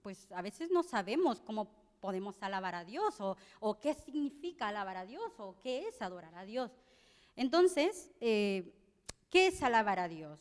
pues 0.01 0.31
a 0.31 0.41
veces 0.41 0.71
no 0.71 0.81
sabemos 0.81 1.41
cómo 1.41 1.69
podemos 1.99 2.41
alabar 2.41 2.73
a 2.73 2.85
Dios 2.85 3.19
o, 3.19 3.35
o 3.59 3.79
qué 3.79 3.93
significa 3.93 4.69
alabar 4.69 4.97
a 4.97 5.05
Dios 5.05 5.33
o 5.37 5.59
qué 5.61 5.87
es 5.87 6.01
adorar 6.01 6.33
a 6.35 6.45
Dios. 6.45 6.71
Entonces, 7.35 8.11
eh, 8.21 8.73
¿qué 9.29 9.47
es 9.47 9.61
alabar 9.61 9.99
a 9.99 10.07
Dios? 10.07 10.39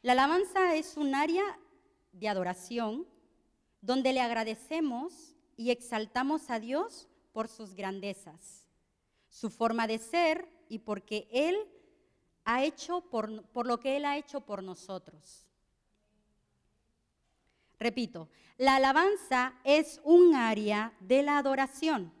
La 0.00 0.12
alabanza 0.12 0.74
es 0.74 0.96
un 0.96 1.14
área 1.14 1.44
de 2.12 2.28
adoración 2.28 3.06
donde 3.80 4.12
le 4.12 4.20
agradecemos 4.20 5.36
y 5.56 5.70
exaltamos 5.70 6.50
a 6.50 6.58
Dios 6.58 7.08
por 7.32 7.48
sus 7.48 7.74
grandezas, 7.74 8.68
su 9.28 9.50
forma 9.50 9.86
de 9.86 9.98
ser 9.98 10.48
y 10.68 10.78
porque 10.80 11.28
Él 11.30 11.56
ha 12.44 12.64
hecho 12.64 13.00
por, 13.02 13.44
por 13.48 13.66
lo 13.66 13.80
que 13.80 13.96
Él 13.96 14.04
ha 14.04 14.16
hecho 14.16 14.40
por 14.40 14.62
nosotros. 14.62 15.46
Repito, 17.78 18.28
la 18.58 18.76
alabanza 18.76 19.54
es 19.64 20.00
un 20.04 20.34
área 20.34 20.92
de 21.00 21.22
la 21.22 21.38
adoración 21.38 22.12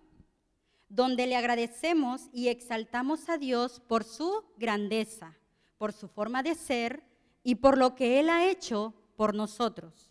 donde 0.88 1.26
le 1.26 1.36
agradecemos 1.36 2.28
y 2.32 2.48
exaltamos 2.48 3.30
a 3.30 3.38
Dios 3.38 3.80
por 3.80 4.04
su 4.04 4.44
grandeza, 4.58 5.34
por 5.78 5.92
su 5.92 6.06
forma 6.06 6.42
de 6.42 6.54
ser 6.54 7.02
y 7.42 7.54
por 7.54 7.78
lo 7.78 7.94
que 7.94 8.20
Él 8.20 8.28
ha 8.28 8.46
hecho 8.46 8.92
por 9.16 9.34
nosotros. 9.34 10.10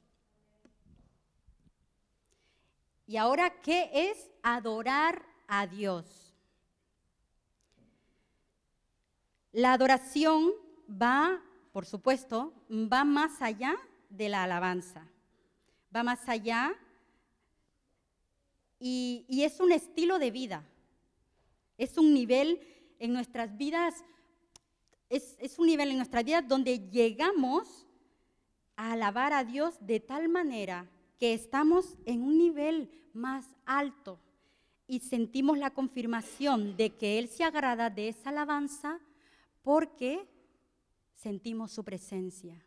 Y 3.06 3.18
ahora, 3.18 3.62
¿qué 3.62 3.92
es 3.94 4.31
adorar 4.44 5.26
a 5.48 5.68
Dios? 5.68 6.34
La 9.52 9.74
adoración 9.74 10.52
va, 10.90 11.42
por 11.74 11.86
supuesto, 11.86 12.54
va 12.70 13.04
más 13.04 13.42
allá 13.42 13.76
de 14.10 14.30
la 14.30 14.44
alabanza, 14.44 15.08
va 15.94 16.04
más 16.04 16.28
allá 16.30 16.74
y, 18.80 19.44
es 19.44 19.60
un 19.60 19.72
estilo 19.72 20.18
de 20.20 20.32
vida. 20.32 20.66
Es 21.78 21.98
un 21.98 22.14
nivel 22.14 22.60
en 23.00 23.14
nuestras 23.14 23.56
vidas, 23.56 24.04
es, 25.10 25.60
un 25.60 25.68
nivel 25.68 25.92
en 25.92 25.98
nuestras 25.98 26.24
vidas 26.24 26.48
donde 26.48 26.90
llegamos 26.90 27.86
a 28.76 28.94
alabar 28.94 29.34
a 29.34 29.44
Dios 29.44 29.76
de 29.82 30.00
tal 30.00 30.30
manera 30.30 30.90
que 31.20 31.34
estamos 31.34 31.98
en 32.06 32.24
un 32.24 32.38
nivel 32.38 32.90
más 33.14 33.46
alto 33.66 34.20
y 34.92 35.00
sentimos 35.00 35.58
la 35.58 35.70
confirmación 35.70 36.76
de 36.76 36.90
que 36.90 37.18
Él 37.18 37.30
se 37.30 37.46
agrada 37.46 37.90
de 37.90 38.10
esa 38.10 38.30
alabanza 38.30 39.00
porque 39.62 40.28
sentimos 41.16 41.72
su 41.72 41.82
presencia. 41.86 42.62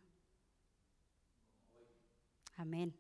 Amén. 2.57 2.95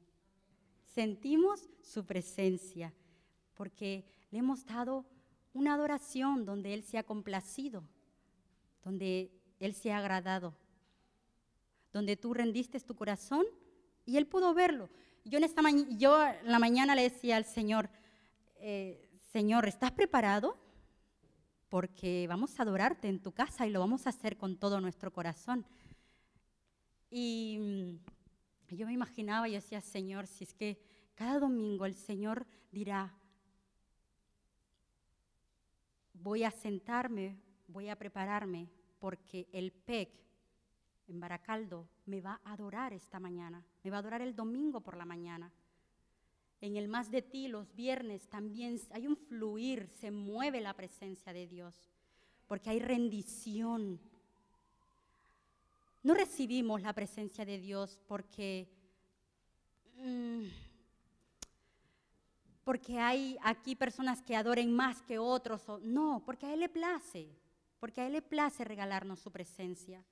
Sentimos 0.84 1.70
su 1.80 2.04
presencia 2.04 2.92
porque 3.54 4.04
le 4.30 4.40
hemos 4.40 4.66
dado 4.66 5.06
una 5.54 5.72
adoración 5.72 6.44
donde 6.44 6.74
Él 6.74 6.82
se 6.82 6.98
ha 6.98 7.02
complacido, 7.02 7.82
donde 8.82 9.30
Él 9.58 9.72
se 9.72 9.90
ha 9.90 10.00
agradado, 10.00 10.54
donde 11.94 12.18
tú 12.18 12.34
rendiste 12.34 12.78
tu 12.80 12.94
corazón 12.94 13.46
y 14.04 14.18
Él 14.18 14.26
pudo 14.26 14.52
verlo. 14.52 14.90
Yo 15.24 15.38
en, 15.38 15.44
esta 15.44 15.62
yo 15.96 16.22
en 16.22 16.46
la 16.46 16.58
mañana 16.58 16.94
le 16.94 17.04
decía 17.04 17.38
al 17.38 17.46
Señor, 17.46 17.88
eh, 18.56 19.03
Señor, 19.34 19.66
¿estás 19.66 19.90
preparado? 19.90 20.56
Porque 21.68 22.24
vamos 22.28 22.56
a 22.56 22.62
adorarte 22.62 23.08
en 23.08 23.20
tu 23.20 23.32
casa 23.32 23.66
y 23.66 23.70
lo 23.70 23.80
vamos 23.80 24.06
a 24.06 24.10
hacer 24.10 24.36
con 24.36 24.56
todo 24.56 24.80
nuestro 24.80 25.12
corazón. 25.12 25.66
Y 27.10 27.58
mm, 28.70 28.76
yo 28.76 28.86
me 28.86 28.92
imaginaba 28.92 29.48
y 29.48 29.54
decía, 29.54 29.80
Señor, 29.80 30.28
si 30.28 30.44
es 30.44 30.54
que 30.54 30.80
cada 31.16 31.40
domingo 31.40 31.84
el 31.84 31.96
Señor 31.96 32.46
dirá, 32.70 33.12
voy 36.12 36.44
a 36.44 36.52
sentarme, 36.52 37.36
voy 37.66 37.88
a 37.88 37.98
prepararme, 37.98 38.70
porque 39.00 39.48
el 39.52 39.72
PEC 39.72 40.10
en 41.08 41.18
Baracaldo 41.18 41.88
me 42.06 42.20
va 42.20 42.40
a 42.44 42.52
adorar 42.52 42.92
esta 42.92 43.18
mañana, 43.18 43.64
me 43.82 43.90
va 43.90 43.96
a 43.96 43.98
adorar 43.98 44.22
el 44.22 44.36
domingo 44.36 44.80
por 44.80 44.96
la 44.96 45.04
mañana. 45.04 45.50
En 46.64 46.78
el 46.78 46.88
más 46.88 47.10
de 47.10 47.20
ti, 47.20 47.46
los 47.46 47.74
viernes, 47.76 48.26
también 48.30 48.80
hay 48.92 49.06
un 49.06 49.18
fluir, 49.18 49.86
se 50.00 50.10
mueve 50.10 50.62
la 50.62 50.72
presencia 50.72 51.30
de 51.30 51.46
Dios, 51.46 51.74
porque 52.48 52.70
hay 52.70 52.78
rendición. 52.78 54.00
No 56.02 56.14
recibimos 56.14 56.80
la 56.80 56.94
presencia 56.94 57.44
de 57.44 57.58
Dios 57.58 58.00
porque 58.08 58.66
porque 62.64 62.98
hay 62.98 63.36
aquí 63.42 63.76
personas 63.76 64.22
que 64.22 64.34
adoren 64.34 64.72
más 64.72 65.02
que 65.02 65.18
otros. 65.18 65.68
O, 65.68 65.78
no, 65.80 66.22
porque 66.24 66.46
a 66.46 66.54
Él 66.54 66.60
le 66.60 66.70
place, 66.70 67.28
porque 67.78 68.00
a 68.00 68.06
Él 68.06 68.14
le 68.14 68.22
place 68.22 68.64
regalarnos 68.64 69.20
su 69.20 69.30
presencia. 69.30 70.02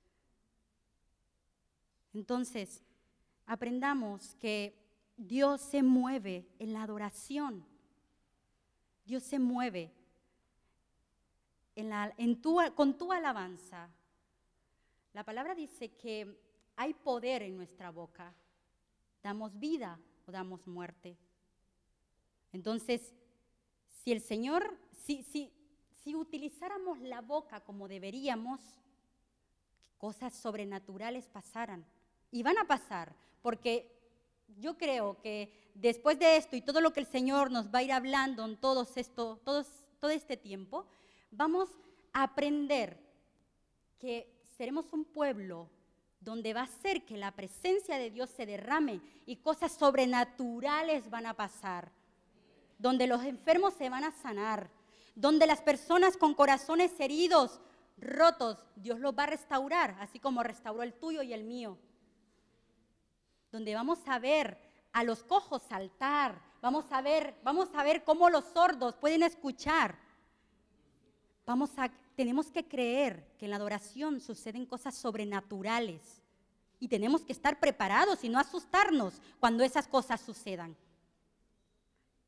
Entonces, 2.13 2.83
aprendamos 3.47 4.35
que 4.35 4.82
Dios 5.17 5.61
se 5.61 5.83
mueve 5.83 6.47
en 6.59 6.73
la 6.73 6.83
adoración. 6.83 7.65
Dios 9.05 9.23
se 9.23 9.39
mueve 9.39 9.91
en 11.75 11.89
la, 11.89 12.13
en 12.17 12.41
tu, 12.41 12.59
con 12.75 12.97
tu 12.97 13.11
alabanza. 13.11 13.89
La 15.13 15.23
palabra 15.23 15.53
dice 15.55 15.91
que 15.95 16.39
hay 16.75 16.93
poder 16.93 17.43
en 17.43 17.55
nuestra 17.55 17.91
boca. 17.91 18.33
Damos 19.21 19.57
vida 19.59 19.99
o 20.25 20.31
damos 20.31 20.65
muerte. 20.67 21.17
Entonces, 22.51 23.13
si 24.03 24.11
el 24.11 24.21
Señor, 24.21 24.77
si, 24.91 25.23
si, 25.23 25.51
si 26.03 26.15
utilizáramos 26.15 26.99
la 26.99 27.21
boca 27.21 27.61
como 27.61 27.87
deberíamos, 27.87 28.59
cosas 29.97 30.33
sobrenaturales 30.33 31.27
pasaran. 31.27 31.85
Y 32.31 32.43
van 32.43 32.57
a 32.57 32.65
pasar, 32.65 33.15
porque 33.41 33.92
yo 34.59 34.77
creo 34.77 35.19
que 35.21 35.51
después 35.73 36.19
de 36.19 36.37
esto 36.37 36.55
y 36.55 36.61
todo 36.61 36.81
lo 36.81 36.93
que 36.93 36.99
el 36.99 37.05
Señor 37.05 37.51
nos 37.51 37.73
va 37.73 37.79
a 37.79 37.83
ir 37.83 37.91
hablando 37.91 38.45
en 38.45 38.57
todos 38.57 38.97
esto, 38.97 39.39
todo 39.43 40.09
este 40.09 40.37
tiempo, 40.37 40.85
vamos 41.31 41.69
a 42.11 42.23
aprender 42.23 42.99
que 43.99 44.41
seremos 44.57 44.91
un 44.93 45.05
pueblo 45.05 45.69
donde 46.19 46.53
va 46.53 46.61
a 46.61 46.67
ser 46.67 47.03
que 47.03 47.17
la 47.17 47.31
presencia 47.31 47.97
de 47.97 48.11
Dios 48.11 48.29
se 48.29 48.45
derrame 48.45 49.01
y 49.25 49.37
cosas 49.37 49.73
sobrenaturales 49.73 51.09
van 51.09 51.25
a 51.25 51.33
pasar 51.33 51.91
donde 52.83 53.07
los 53.07 53.23
enfermos 53.23 53.73
se 53.75 53.89
van 53.89 54.03
a 54.03 54.11
sanar, 54.11 54.69
donde 55.15 55.47
las 55.47 55.61
personas 55.61 56.17
con 56.17 56.33
corazones 56.33 56.91
heridos, 56.99 57.61
rotos, 57.97 58.57
Dios 58.75 58.99
los 58.99 59.17
va 59.17 59.23
a 59.23 59.27
restaurar, 59.27 59.95
así 60.01 60.19
como 60.19 60.43
restauró 60.43 60.83
el 60.83 60.93
tuyo 60.93 61.21
y 61.23 61.31
el 61.31 61.45
mío. 61.45 61.77
Donde 63.53 63.73
vamos 63.73 63.99
a 64.07 64.19
ver 64.19 64.57
a 64.91 65.05
los 65.05 65.23
cojos 65.23 65.61
saltar, 65.61 66.37
vamos 66.61 66.83
a 66.91 67.01
ver, 67.01 67.33
vamos 67.41 67.69
a 67.73 67.83
ver 67.83 68.03
cómo 68.03 68.29
los 68.29 68.43
sordos 68.45 68.95
pueden 68.95 69.23
escuchar. 69.23 69.95
Vamos 71.45 71.69
a 71.77 71.89
tenemos 72.17 72.51
que 72.51 72.67
creer 72.67 73.25
que 73.37 73.45
en 73.45 73.51
la 73.51 73.55
adoración 73.55 74.19
suceden 74.19 74.65
cosas 74.65 74.93
sobrenaturales 74.93 76.21
y 76.81 76.89
tenemos 76.89 77.21
que 77.21 77.31
estar 77.31 77.59
preparados 77.61 78.25
y 78.25 78.29
no 78.29 78.39
asustarnos 78.39 79.21
cuando 79.39 79.63
esas 79.63 79.87
cosas 79.87 80.19
sucedan 80.19 80.75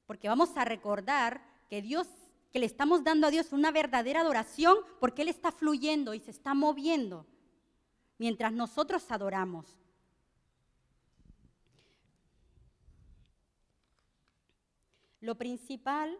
porque 0.07 0.27
vamos 0.27 0.55
a 0.55 0.65
recordar 0.65 1.41
que 1.69 1.81
Dios, 1.81 2.07
que 2.51 2.59
le 2.59 2.65
estamos 2.65 3.03
dando 3.03 3.27
a 3.27 3.31
Dios 3.31 3.51
una 3.51 3.71
verdadera 3.71 4.21
adoración 4.21 4.77
porque 4.99 5.23
Él 5.23 5.29
está 5.29 5.51
fluyendo 5.51 6.13
y 6.13 6.19
se 6.19 6.31
está 6.31 6.53
moviendo 6.53 7.25
mientras 8.17 8.53
nosotros 8.53 9.05
adoramos. 9.09 9.65
Lo 15.25 15.33
principal 15.33 16.19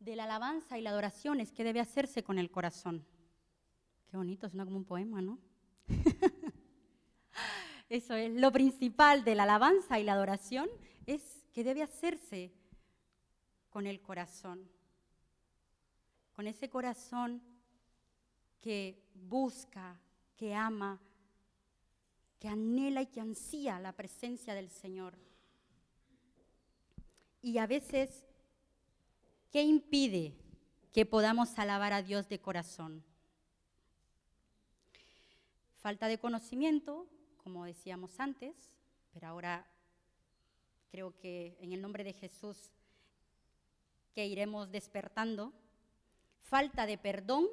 de 0.00 0.16
la 0.16 0.24
alabanza 0.24 0.76
y 0.76 0.82
la 0.82 0.90
adoración 0.90 1.38
es 1.38 1.52
que 1.52 1.62
debe 1.62 1.78
hacerse 1.78 2.24
con 2.24 2.36
el 2.36 2.50
corazón. 2.50 3.06
Qué 4.10 4.16
bonito, 4.16 4.48
suena 4.48 4.64
como 4.64 4.78
un 4.78 4.84
poema, 4.84 5.22
¿no? 5.22 5.38
Eso 7.88 8.16
es, 8.16 8.34
lo 8.34 8.50
principal 8.50 9.22
de 9.22 9.36
la 9.36 9.44
alabanza 9.44 10.00
y 10.00 10.02
la 10.02 10.14
adoración 10.14 10.68
es 11.06 11.46
que 11.52 11.62
debe 11.62 11.84
hacerse 11.84 12.52
con 13.70 13.86
el 13.86 14.00
corazón, 14.00 14.68
con 16.32 16.48
ese 16.48 16.68
corazón 16.68 17.40
que 18.58 19.00
busca, 19.14 19.96
que 20.36 20.56
ama, 20.56 21.00
que 22.40 22.48
anhela 22.48 23.02
y 23.02 23.06
que 23.06 23.20
ansía 23.20 23.78
la 23.78 23.92
presencia 23.92 24.54
del 24.54 24.70
Señor. 24.70 25.16
Y 27.44 27.58
a 27.58 27.66
veces, 27.66 28.24
¿qué 29.52 29.60
impide 29.60 30.32
que 30.94 31.04
podamos 31.04 31.58
alabar 31.58 31.92
a 31.92 32.00
Dios 32.00 32.26
de 32.30 32.40
corazón? 32.40 33.04
Falta 35.76 36.08
de 36.08 36.16
conocimiento, 36.16 37.06
como 37.36 37.66
decíamos 37.66 38.18
antes, 38.18 38.56
pero 39.12 39.26
ahora 39.26 39.70
creo 40.90 41.18
que 41.18 41.58
en 41.60 41.74
el 41.74 41.82
nombre 41.82 42.02
de 42.02 42.14
Jesús 42.14 42.70
que 44.14 44.26
iremos 44.26 44.70
despertando, 44.70 45.52
falta 46.40 46.86
de 46.86 46.96
perdón, 46.96 47.46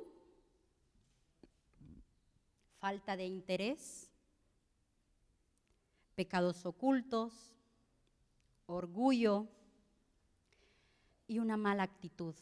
falta 2.79 3.17
de 3.17 3.25
interés, 3.25 4.09
pecados 6.15 6.65
ocultos, 6.65 7.33
orgullo 8.67 9.49
y 11.31 11.39
una 11.39 11.55
mala 11.55 11.83
actitud. 11.83 12.35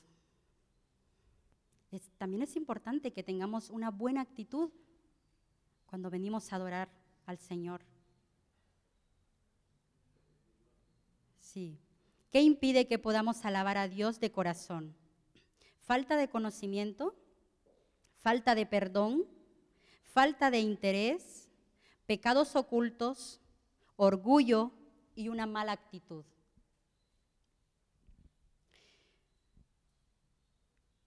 también 2.17 2.41
es 2.41 2.55
importante 2.55 3.13
que 3.13 3.21
tengamos 3.21 3.69
una 3.69 3.91
buena 3.91 4.21
actitud 4.21 4.71
cuando 5.85 6.09
venimos 6.09 6.51
a 6.51 6.55
adorar 6.55 6.89
al 7.27 7.37
Señor. 7.37 7.81
Sí. 11.39 11.77
¿Qué 12.31 12.41
impide 12.41 12.87
que 12.87 12.97
podamos 12.97 13.45
alabar 13.45 13.77
a 13.77 13.87
Dios 13.87 14.19
de 14.19 14.31
corazón? 14.31 14.95
Falta 15.81 16.17
de 16.17 16.27
conocimiento, 16.27 17.15
falta 18.17 18.55
de 18.55 18.65
perdón, 18.65 19.27
falta 20.03 20.49
de 20.49 20.61
interés, 20.61 21.47
pecados 22.07 22.55
ocultos, 22.55 23.39
orgullo 23.97 24.71
y 25.15 25.29
una 25.29 25.45
mala 25.45 25.73
actitud. 25.73 26.25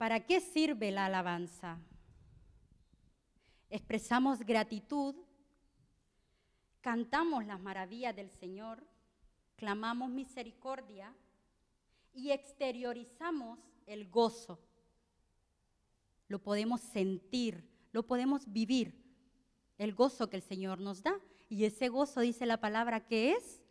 ¿Para 0.02 0.26
qué 0.26 0.40
sirve 0.40 0.90
la 0.90 1.06
alabanza? 1.06 1.78
Expresamos 3.70 4.40
gratitud, 4.40 5.14
cantamos 6.80 7.46
las 7.46 7.60
maravillas 7.60 8.16
del 8.16 8.28
Señor, 8.28 8.84
clamamos 9.54 10.10
misericordia 10.10 11.14
y 12.12 12.32
exteriorizamos 12.32 13.60
el 13.86 14.10
gozo. 14.10 14.58
Lo 16.26 16.42
podemos 16.42 16.80
sentir, 16.80 17.64
lo 17.92 18.04
podemos 18.04 18.52
vivir, 18.52 19.00
el 19.78 19.94
gozo 19.94 20.28
que 20.28 20.34
el 20.34 20.42
Señor 20.42 20.80
nos 20.80 21.04
da. 21.04 21.14
Y 21.48 21.64
ese 21.64 21.88
gozo, 21.88 22.22
dice 22.22 22.44
la 22.44 22.60
palabra, 22.60 23.06
que 23.06 23.34
es 23.34 23.62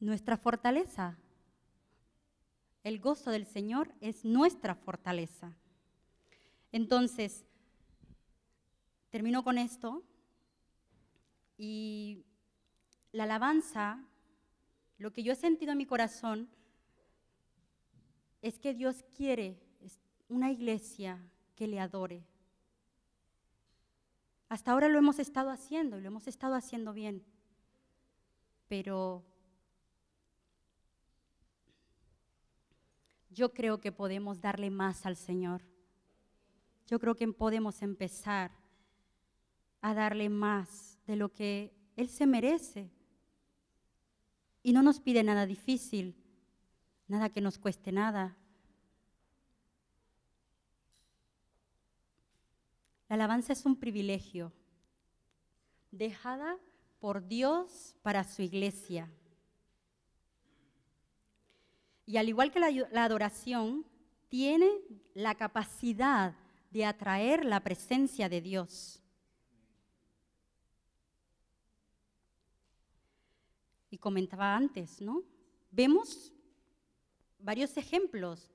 nuestra 0.00 0.38
fortaleza. 0.38 1.18
El 2.84 2.98
gozo 3.00 3.30
del 3.30 3.46
Señor 3.46 3.94
es 4.00 4.24
nuestra 4.24 4.74
fortaleza. 4.74 5.54
Entonces, 6.72 7.44
termino 9.10 9.44
con 9.44 9.58
esto 9.58 10.02
y 11.56 12.24
la 13.12 13.24
alabanza 13.24 14.04
lo 14.98 15.12
que 15.12 15.22
yo 15.22 15.32
he 15.32 15.36
sentido 15.36 15.72
en 15.72 15.78
mi 15.78 15.86
corazón 15.86 16.48
es 18.40 18.58
que 18.58 18.74
Dios 18.74 19.04
quiere 19.16 19.60
una 20.28 20.50
iglesia 20.50 21.20
que 21.54 21.66
le 21.66 21.78
adore. 21.78 22.24
Hasta 24.48 24.72
ahora 24.72 24.88
lo 24.88 24.98
hemos 24.98 25.18
estado 25.18 25.50
haciendo 25.50 25.98
y 25.98 26.02
lo 26.02 26.08
hemos 26.08 26.26
estado 26.26 26.54
haciendo 26.54 26.92
bien, 26.92 27.24
pero 28.68 29.24
yo 33.32 33.52
creo 33.52 33.80
que 33.80 33.92
podemos 33.92 34.40
darle 34.40 34.70
más 34.70 35.06
al 35.06 35.16
Señor. 35.16 35.62
Yo 36.86 36.98
creo 36.98 37.14
que 37.14 37.26
podemos 37.28 37.82
empezar 37.82 38.50
a 39.80 39.94
darle 39.94 40.28
más 40.28 40.98
de 41.06 41.16
lo 41.16 41.32
que 41.32 41.72
Él 41.96 42.08
se 42.08 42.26
merece. 42.26 42.90
Y 44.62 44.72
no 44.72 44.82
nos 44.82 45.00
pide 45.00 45.22
nada 45.22 45.46
difícil, 45.46 46.14
nada 47.08 47.30
que 47.30 47.40
nos 47.40 47.58
cueste 47.58 47.90
nada. 47.90 48.36
La 53.08 53.16
alabanza 53.16 53.52
es 53.52 53.66
un 53.66 53.76
privilegio, 53.76 54.52
dejada 55.90 56.58
por 57.00 57.26
Dios 57.26 57.94
para 58.02 58.24
su 58.24 58.42
iglesia. 58.42 59.10
Y 62.12 62.18
al 62.18 62.28
igual 62.28 62.52
que 62.52 62.60
la, 62.60 63.04
adoración, 63.04 63.86
tiene 64.28 64.70
la 65.14 65.34
capacidad 65.34 66.34
de 66.70 66.84
atraer 66.84 67.42
la 67.42 67.60
presencia 67.60 68.28
de 68.28 68.42
Dios. 68.42 68.98
comentaba 73.98 74.56
antes, 74.56 75.00
¿no? 75.00 75.22
Vemos 75.70 76.32
varios 77.38 77.76
ejemplos, 77.76 78.50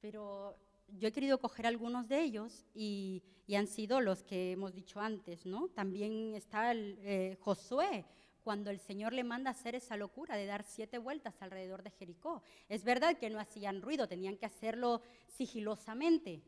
pero 0.00 0.56
yo 0.98 1.08
he 1.08 1.12
querido 1.12 1.38
coger 1.38 1.66
algunos 1.66 2.08
de 2.08 2.22
ellos 2.22 2.64
y, 2.74 3.22
han 3.54 3.66
sido 3.66 4.00
los 4.00 4.22
que 4.22 4.52
hemos 4.52 4.72
dicho 4.72 5.00
antes, 5.00 5.44
¿no? 5.44 5.68
También 5.68 6.34
está 6.34 6.70
el, 6.70 6.98
eh, 7.02 7.36
Josué, 7.40 8.06
cuando 8.42 8.70
el 8.70 8.78
Señor 8.78 9.12
le 9.12 9.24
manda 9.24 9.50
hacer 9.50 9.74
esa 9.74 9.96
locura 9.96 10.36
de 10.36 10.46
dar 10.46 10.64
siete 10.64 10.98
vueltas 10.98 11.40
alrededor 11.40 11.82
de 11.82 11.90
Jericó. 11.90 12.42
Es 12.68 12.84
verdad 12.84 13.16
que 13.16 13.30
no 13.30 13.38
hacían 13.38 13.82
ruido, 13.82 14.08
tenían 14.08 14.36
que 14.36 14.46
hacerlo 14.46 15.02
sigilosamente, 15.26 16.42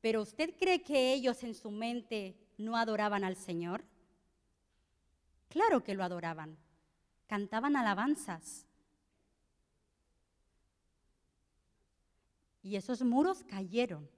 pero 0.00 0.22
¿usted 0.22 0.54
cree 0.58 0.82
que 0.82 1.12
ellos 1.12 1.42
en 1.42 1.54
su 1.54 1.70
mente 1.70 2.36
no 2.56 2.76
adoraban 2.76 3.24
al 3.24 3.36
Señor? 3.36 3.84
Claro 5.48 5.82
que 5.82 5.94
lo 5.94 6.04
adoraban, 6.04 6.56
cantaban 7.26 7.76
alabanzas. 7.76 8.66
Y 12.62 12.76
esos 12.76 13.02
muros 13.02 13.42
cayeron. 13.44 14.08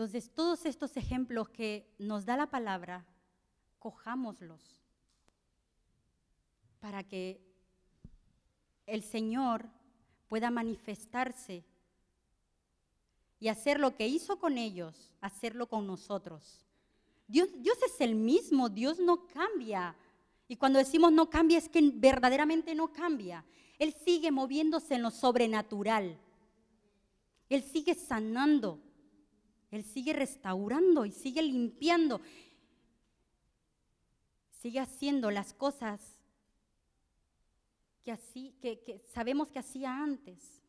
Entonces, 0.00 0.30
todos 0.34 0.64
estos 0.64 0.96
ejemplos 0.96 1.50
que 1.50 1.86
nos 1.98 2.24
da 2.24 2.34
la 2.34 2.46
palabra, 2.46 3.04
cojámoslos 3.78 4.80
para 6.80 7.04
que 7.04 7.38
el 8.86 9.02
Señor 9.02 9.68
pueda 10.26 10.50
manifestarse 10.50 11.66
y 13.40 13.48
hacer 13.48 13.78
lo 13.78 13.94
que 13.94 14.08
hizo 14.08 14.38
con 14.38 14.56
ellos, 14.56 15.12
hacerlo 15.20 15.68
con 15.68 15.86
nosotros. 15.86 16.64
Dios, 17.28 17.50
Dios 17.58 17.76
es 17.84 18.00
el 18.00 18.14
mismo, 18.14 18.70
Dios 18.70 18.98
no 19.00 19.26
cambia. 19.26 19.94
Y 20.48 20.56
cuando 20.56 20.78
decimos 20.78 21.12
no 21.12 21.28
cambia 21.28 21.58
es 21.58 21.68
que 21.68 21.92
verdaderamente 21.92 22.74
no 22.74 22.90
cambia. 22.90 23.44
Él 23.78 23.94
sigue 24.02 24.30
moviéndose 24.30 24.94
en 24.94 25.02
lo 25.02 25.10
sobrenatural. 25.10 26.18
Él 27.50 27.62
sigue 27.62 27.94
sanando. 27.94 28.80
Él 29.70 29.84
sigue 29.84 30.12
restaurando 30.12 31.04
y 31.04 31.12
sigue 31.12 31.42
limpiando. 31.42 32.20
Sigue 34.50 34.80
haciendo 34.80 35.30
las 35.30 35.54
cosas 35.54 36.00
que, 38.02 38.12
así, 38.12 38.54
que, 38.60 39.02
sabemos 39.12 39.48
que 39.48 39.60
hacía 39.60 40.02
antes. 40.02 40.60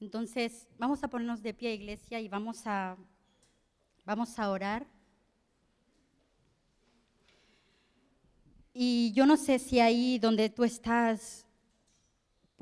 Entonces, 0.00 0.66
vamos 0.78 1.04
a 1.04 1.08
ponernos 1.08 1.42
de 1.42 1.54
pie, 1.54 1.74
iglesia, 1.74 2.18
y 2.20 2.26
vamos 2.26 2.66
a, 2.66 2.96
vamos 4.04 4.36
a 4.38 4.50
orar. 4.50 4.86
Y 8.74 9.12
yo 9.12 9.26
no 9.26 9.36
sé 9.36 9.58
si 9.58 9.78
ahí 9.78 10.18
donde 10.18 10.48
tú 10.48 10.64
estás 10.64 11.46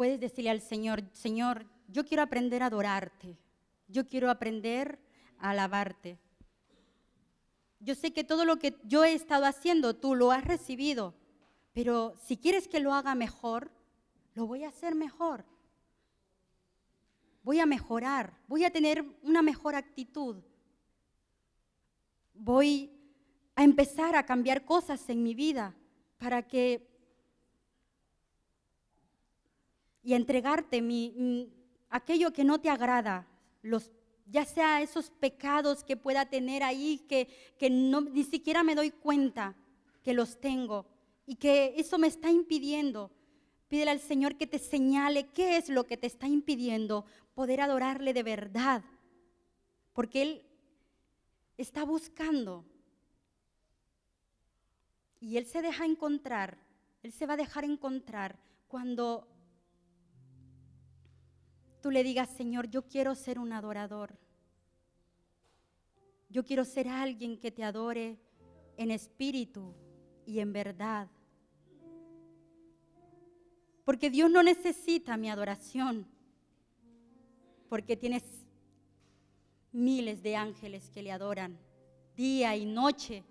puedes 0.01 0.19
decirle 0.19 0.49
al 0.49 0.63
Señor, 0.63 1.03
Señor, 1.13 1.67
yo 1.87 2.07
quiero 2.07 2.23
aprender 2.23 2.63
a 2.63 2.69
adorarte, 2.69 3.37
yo 3.87 4.07
quiero 4.07 4.31
aprender 4.31 4.99
a 5.37 5.51
alabarte. 5.51 6.19
Yo 7.81 7.95
sé 7.95 8.11
que 8.11 8.25
todo 8.25 8.47
lo 8.47 8.59
que 8.59 8.79
yo 8.85 9.05
he 9.05 9.13
estado 9.13 9.45
haciendo, 9.45 9.95
tú 9.95 10.15
lo 10.15 10.33
has 10.33 10.43
recibido, 10.47 11.13
pero 11.75 12.15
si 12.25 12.39
quieres 12.39 12.67
que 12.67 12.81
lo 12.81 12.95
haga 12.95 13.15
mejor, 13.15 13.71
lo 14.33 14.47
voy 14.47 14.65
a 14.65 14.71
hacer 14.71 14.95
mejor. 14.95 15.45
Voy 17.43 17.61
a 17.61 17.67
mejorar, 17.67 18.33
voy 18.49 18.65
a 18.65 18.73
tener 18.73 19.05
una 19.23 19.43
mejor 19.43 19.75
actitud. 19.75 20.37
Voy 22.33 22.91
a 23.55 23.65
empezar 23.65 24.17
a 24.17 24.25
cambiar 24.25 24.65
cosas 24.65 25.11
en 25.11 25.23
mi 25.23 25.35
vida 25.35 25.75
para 26.17 26.49
que 26.49 26.90
y 30.03 30.15
entregarte 30.15 30.81
mi, 30.81 31.53
aquello 31.89 32.33
que 32.33 32.45
no 32.45 32.61
te 32.61 32.71
agrada, 32.71 33.27
los, 33.63 33.91
ya 34.27 34.45
sea 34.45 34.81
esos 34.81 35.11
pecados 35.11 35.85
que 35.85 35.97
pueda 35.97 36.27
tener 36.27 36.63
ahí, 36.63 37.05
que, 37.09 37.29
que 37.59 37.69
no, 37.69 38.01
ni 38.01 38.25
siquiera 38.25 38.63
me 38.63 38.75
doy 38.75 38.91
cuenta 38.91 39.55
que 40.03 40.15
los 40.15 40.41
tengo 40.41 40.87
y 41.27 41.37
que 41.37 41.75
eso 41.77 41.99
me 41.99 42.07
está 42.07 42.31
impidiendo. 42.31 43.11
Pídele 43.69 43.93
al 43.93 44.01
Señor 44.01 44.37
que 44.37 44.47
te 44.47 44.59
señale 44.59 45.29
qué 45.29 45.57
es 45.57 45.69
lo 45.69 45.87
que 45.87 45.97
te 45.97 46.07
está 46.07 46.27
impidiendo 46.27 47.05
poder 47.35 47.61
adorarle 47.61 48.13
de 48.13 48.23
verdad, 48.23 48.83
porque 49.93 50.23
Él 50.23 50.47
está 51.57 51.85
buscando 51.85 52.65
y 55.21 55.37
Él 55.37 55.47
se 55.47 55.63
deja 55.63 55.85
encontrar, 55.85 56.59
Él 57.03 57.13
se 57.13 57.27
va 57.27 57.35
a 57.35 57.37
dejar 57.37 57.65
encontrar 57.65 58.39
cuando 58.67 59.29
tú 61.81 61.91
le 61.91 62.03
digas, 62.03 62.29
Señor, 62.31 62.69
yo 62.69 62.87
quiero 62.87 63.15
ser 63.15 63.39
un 63.39 63.53
adorador. 63.53 64.19
Yo 66.29 66.45
quiero 66.45 66.65
ser 66.65 66.89
alguien 66.89 67.39
que 67.39 67.51
te 67.51 67.65
adore 67.65 68.19
en 68.77 68.91
espíritu 68.91 69.75
y 70.27 70.39
en 70.41 70.53
verdad. 70.53 71.09
Porque 73.85 74.11
Dios 74.11 74.31
no 74.31 74.43
necesita 74.43 75.17
mi 75.17 75.29
adoración, 75.29 76.07
porque 77.69 77.97
tienes 77.97 78.23
miles 79.73 80.23
de 80.23 80.37
ángeles 80.37 80.91
que 80.91 81.03
le 81.03 81.11
adoran 81.11 81.59
día 82.15 82.55
y 82.57 82.67
noche. 82.67 83.25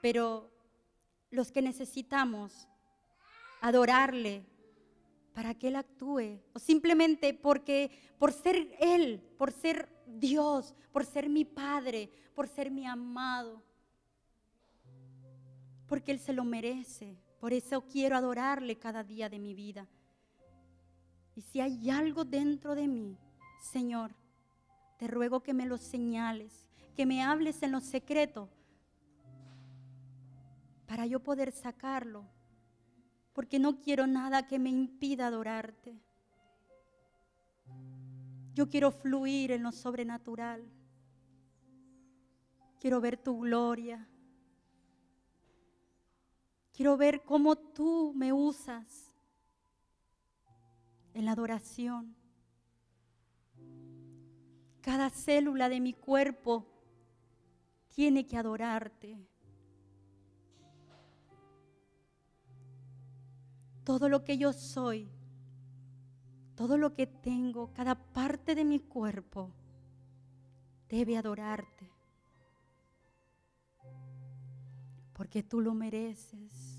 Pero 0.00 0.50
los 1.30 1.52
que 1.52 1.62
necesitamos 1.62 2.68
adorarle 3.62 4.44
para 5.32 5.54
que 5.54 5.68
Él 5.68 5.76
actúe, 5.76 6.40
o 6.52 6.58
simplemente 6.58 7.32
porque 7.32 7.90
por 8.18 8.32
ser 8.32 8.76
Él, 8.78 9.22
por 9.38 9.50
ser 9.52 9.88
Dios, 10.06 10.74
por 10.92 11.06
ser 11.06 11.30
mi 11.30 11.44
Padre, 11.44 12.10
por 12.34 12.48
ser 12.48 12.70
mi 12.70 12.86
amado, 12.86 13.62
porque 15.86 16.12
Él 16.12 16.18
se 16.18 16.32
lo 16.32 16.44
merece. 16.44 17.16
Por 17.40 17.52
eso 17.52 17.86
quiero 17.86 18.16
adorarle 18.16 18.78
cada 18.78 19.02
día 19.02 19.28
de 19.28 19.38
mi 19.38 19.54
vida. 19.54 19.88
Y 21.34 21.40
si 21.40 21.60
hay 21.60 21.88
algo 21.88 22.24
dentro 22.24 22.74
de 22.74 22.88
mí, 22.88 23.16
Señor, 23.72 24.14
te 24.98 25.06
ruego 25.06 25.42
que 25.42 25.54
me 25.54 25.66
lo 25.66 25.78
señales, 25.78 26.66
que 26.96 27.06
me 27.06 27.22
hables 27.22 27.62
en 27.62 27.72
lo 27.72 27.80
secreto, 27.80 28.48
para 30.86 31.06
yo 31.06 31.20
poder 31.20 31.52
sacarlo 31.52 32.26
porque 33.32 33.58
no 33.58 33.80
quiero 33.80 34.06
nada 34.06 34.46
que 34.46 34.58
me 34.58 34.70
impida 34.70 35.26
adorarte. 35.26 35.98
Yo 38.54 38.68
quiero 38.68 38.90
fluir 38.90 39.50
en 39.52 39.62
lo 39.62 39.72
sobrenatural. 39.72 40.62
Quiero 42.78 43.00
ver 43.00 43.16
tu 43.16 43.40
gloria. 43.40 44.06
Quiero 46.72 46.96
ver 46.96 47.22
cómo 47.24 47.56
tú 47.56 48.12
me 48.14 48.32
usas 48.32 49.14
en 51.14 51.24
la 51.24 51.32
adoración. 51.32 52.14
Cada 54.80 55.10
célula 55.10 55.68
de 55.68 55.80
mi 55.80 55.92
cuerpo 55.92 56.66
tiene 57.88 58.26
que 58.26 58.36
adorarte. 58.36 59.16
Todo 63.84 64.08
lo 64.08 64.24
que 64.24 64.38
yo 64.38 64.52
soy, 64.52 65.08
todo 66.54 66.78
lo 66.78 66.94
que 66.94 67.06
tengo, 67.06 67.72
cada 67.72 67.94
parte 67.94 68.54
de 68.54 68.64
mi 68.64 68.78
cuerpo 68.78 69.50
debe 70.88 71.16
adorarte. 71.16 71.90
Porque 75.14 75.42
tú 75.42 75.60
lo 75.60 75.74
mereces. 75.74 76.78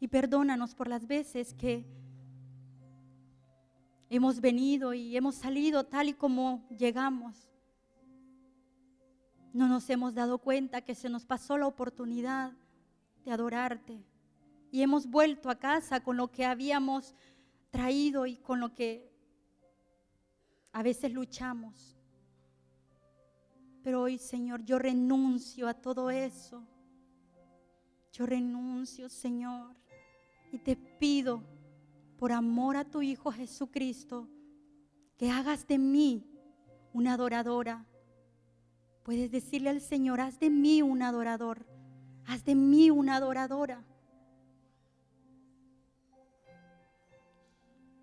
Y 0.00 0.08
perdónanos 0.08 0.74
por 0.74 0.88
las 0.88 1.06
veces 1.06 1.54
que 1.54 1.86
hemos 4.10 4.40
venido 4.40 4.92
y 4.92 5.16
hemos 5.16 5.36
salido 5.36 5.84
tal 5.84 6.08
y 6.08 6.14
como 6.14 6.66
llegamos. 6.68 7.48
No 9.52 9.68
nos 9.68 9.88
hemos 9.88 10.14
dado 10.14 10.38
cuenta 10.38 10.82
que 10.82 10.94
se 10.94 11.08
nos 11.08 11.24
pasó 11.24 11.56
la 11.56 11.66
oportunidad 11.66 12.52
de 13.24 13.32
adorarte. 13.32 14.04
Y 14.70 14.82
hemos 14.82 15.06
vuelto 15.06 15.50
a 15.50 15.58
casa 15.58 16.00
con 16.00 16.16
lo 16.16 16.30
que 16.30 16.44
habíamos 16.44 17.14
traído 17.70 18.26
y 18.26 18.36
con 18.36 18.60
lo 18.60 18.74
que 18.74 19.10
a 20.72 20.82
veces 20.82 21.12
luchamos. 21.12 21.96
Pero 23.82 24.02
hoy, 24.02 24.18
Señor, 24.18 24.64
yo 24.64 24.78
renuncio 24.78 25.68
a 25.68 25.74
todo 25.74 26.10
eso. 26.10 26.66
Yo 28.12 28.26
renuncio, 28.26 29.08
Señor, 29.08 29.74
y 30.52 30.58
te 30.58 30.76
pido 30.76 31.42
por 32.16 32.32
amor 32.32 32.76
a 32.76 32.84
tu 32.84 33.02
Hijo 33.02 33.32
Jesucristo, 33.32 34.28
que 35.16 35.30
hagas 35.30 35.66
de 35.66 35.78
mí 35.78 36.24
una 36.92 37.14
adoradora. 37.14 37.84
Puedes 39.02 39.30
decirle 39.30 39.70
al 39.70 39.80
Señor, 39.80 40.20
haz 40.20 40.38
de 40.38 40.48
mí 40.48 40.80
un 40.80 41.02
adorador, 41.02 41.66
haz 42.26 42.44
de 42.44 42.54
mí 42.54 42.90
una 42.90 43.16
adoradora. 43.16 43.82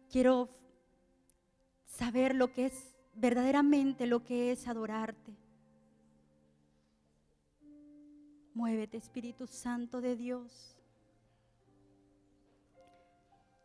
Quiero 0.10 0.50
saber 1.86 2.36
lo 2.36 2.52
que 2.52 2.66
es 2.66 2.96
verdaderamente 3.16 4.08
lo 4.08 4.24
que 4.24 4.52
es 4.52 4.68
adorarte. 4.68 5.36
Muévete, 8.54 8.98
Espíritu 8.98 9.48
Santo 9.48 10.02
de 10.02 10.16
Dios. 10.16 10.78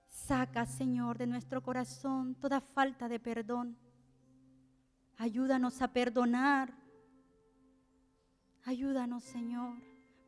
Saca, 0.09 0.67
Señor, 0.67 1.19
de 1.19 1.27
nuestro 1.27 1.63
corazón 1.63 2.35
toda 2.37 2.61
falta 2.61 3.09
de 3.09 3.19
perdón. 3.19 3.77
Ayúdanos 5.17 5.83
a 5.83 5.89
perdonar. 5.89 6.73
Ayúdanos, 8.65 9.23
Señor, 9.23 9.77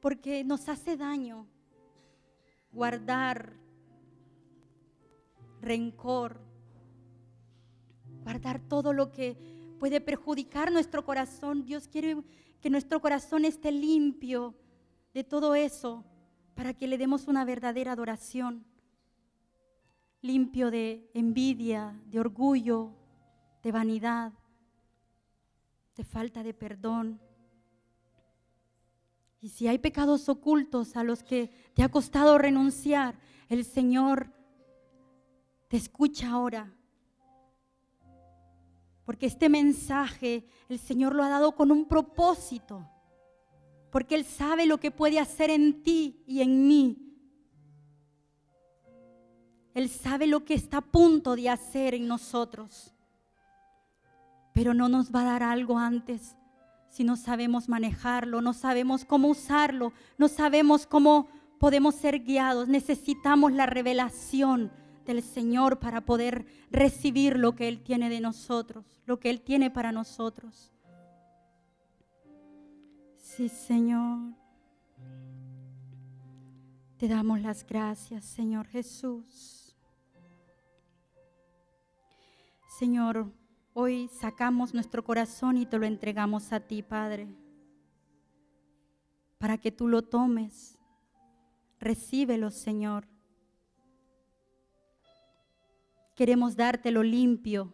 porque 0.09 0.43
nos 0.43 0.71
hace 0.71 0.97
daño 0.97 1.47
guardar 2.73 3.53
rencor, 5.61 6.41
guardar 8.23 8.59
todo 8.59 8.95
lo 8.95 9.13
que 9.13 9.37
puede 9.79 10.01
perjudicar 10.01 10.73
nuestro 10.73 11.05
corazón. 11.05 11.67
Dios 11.67 11.89
quiere 11.89 12.17
que 12.63 12.71
nuestro 12.71 13.03
corazón 13.03 13.45
esté 13.45 13.71
limpio 13.71 14.55
de 15.13 15.25
todo 15.25 15.55
eso 15.55 16.07
para 16.55 16.73
que 16.73 16.89
le 16.89 16.97
demos 16.97 17.29
una 17.29 17.45
verdadera 17.45 17.93
adoración. 17.93 18.65
Limpio 20.23 20.71
de 20.71 21.11
envidia, 21.13 22.01
de 22.07 22.19
orgullo, 22.19 22.95
de 23.63 23.73
vanidad, 23.73 24.33
de 25.97 26.03
falta 26.03 26.43
de 26.43 26.55
perdón. 26.55 27.28
Y 29.41 29.51
si 29.51 29.69
hay 29.69 29.79
pecados 29.79 30.29
ocultos 30.29 30.97
a 30.97 31.05
los 31.05 31.23
que 31.23 31.51
te 31.75 31.83
ha 31.83 31.89
costado 31.89 32.39
renunciar, 32.39 33.19
el 33.49 33.65
Señor 33.65 34.33
te 35.69 35.77
escucha 35.77 36.31
ahora 36.31 36.73
porque 39.09 39.25
este 39.25 39.49
mensaje 39.49 40.45
el 40.69 40.79
Señor 40.79 41.15
lo 41.15 41.23
ha 41.23 41.31
dado 41.31 41.53
con 41.57 41.71
un 41.71 41.87
propósito. 41.87 42.87
Porque 43.91 44.15
Él 44.15 44.27
sabe 44.27 44.67
lo 44.67 44.79
que 44.81 44.91
puede 44.91 45.19
hacer 45.19 45.49
en 45.49 45.83
ti 45.83 46.23
y 46.27 46.43
en 46.43 46.69
mí. 46.69 47.17
Él 49.73 49.89
sabe 49.89 50.27
lo 50.27 50.45
que 50.45 50.53
está 50.53 50.77
a 50.77 50.83
punto 50.83 51.37
de 51.37 51.49
hacer 51.49 51.95
en 51.95 52.07
nosotros. 52.07 52.95
Pero 54.53 54.75
no 54.75 54.91
nos 54.91 55.11
va 55.11 55.23
a 55.23 55.33
dar 55.33 55.43
algo 55.43 55.79
antes 55.79 56.37
si 56.89 57.05
no 57.05 57.17
sabemos 57.17 57.69
manejarlo, 57.69 58.41
no 58.41 58.53
sabemos 58.53 59.05
cómo 59.05 59.29
usarlo, 59.29 59.93
no 60.17 60.29
sabemos 60.29 60.87
cómo 60.87 61.29
podemos 61.59 61.95
ser 61.95 62.21
guiados. 62.21 62.69
Necesitamos 62.69 63.53
la 63.53 63.67
revelación 63.67 64.71
del 65.07 65.23
Señor 65.23 65.79
para 65.79 66.03
poder 66.03 66.47
recibir 66.71 67.39
lo 67.39 67.55
que 67.55 67.69
Él 67.69 67.83
tiene 67.83 68.09
de 68.11 68.21
nosotros, 68.21 68.85
lo 69.07 69.19
que 69.19 69.31
Él 69.31 69.41
tiene 69.41 69.71
para 69.71 69.93
nosotros. 69.93 70.73
Sí, 73.17 73.49
Señor. 73.49 74.35
Te 76.99 77.07
damos 77.07 77.41
las 77.41 77.65
gracias, 77.65 78.25
Señor 78.25 78.67
Jesús. 78.67 79.77
Señor, 82.79 83.33
hoy 83.79 84.09
sacamos 84.09 84.75
nuestro 84.75 85.05
corazón 85.05 85.57
y 85.57 85.67
te 85.67 85.79
lo 85.79 85.87
entregamos 85.87 86.53
a 86.53 86.61
ti, 86.61 86.83
Padre, 86.83 87.29
para 89.39 89.59
que 89.59 89.71
tú 89.71 89.89
lo 89.89 90.03
tomes. 90.03 90.79
Recíbelo, 91.79 92.51
Señor 92.51 93.07
Queremos 96.19 96.57
dártelo 96.57 97.05
limpio. 97.05 97.73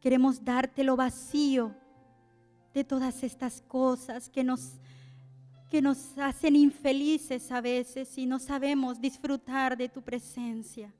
Queremos 0.00 0.44
dártelo 0.44 0.96
vacío 0.96 1.72
de 2.74 2.82
todas 2.82 3.22
estas 3.22 3.60
cosas 3.60 4.28
que 4.28 4.42
nos, 4.42 4.72
que 5.70 5.80
nos 5.80 6.18
hacen 6.18 6.56
infelices 6.56 7.52
a 7.52 7.60
veces 7.60 8.18
y 8.18 8.26
no 8.26 8.40
sabemos 8.40 9.00
disfrutar 9.00 9.76
de 9.76 9.88
tu 9.88 10.02
presencia. 10.02 10.92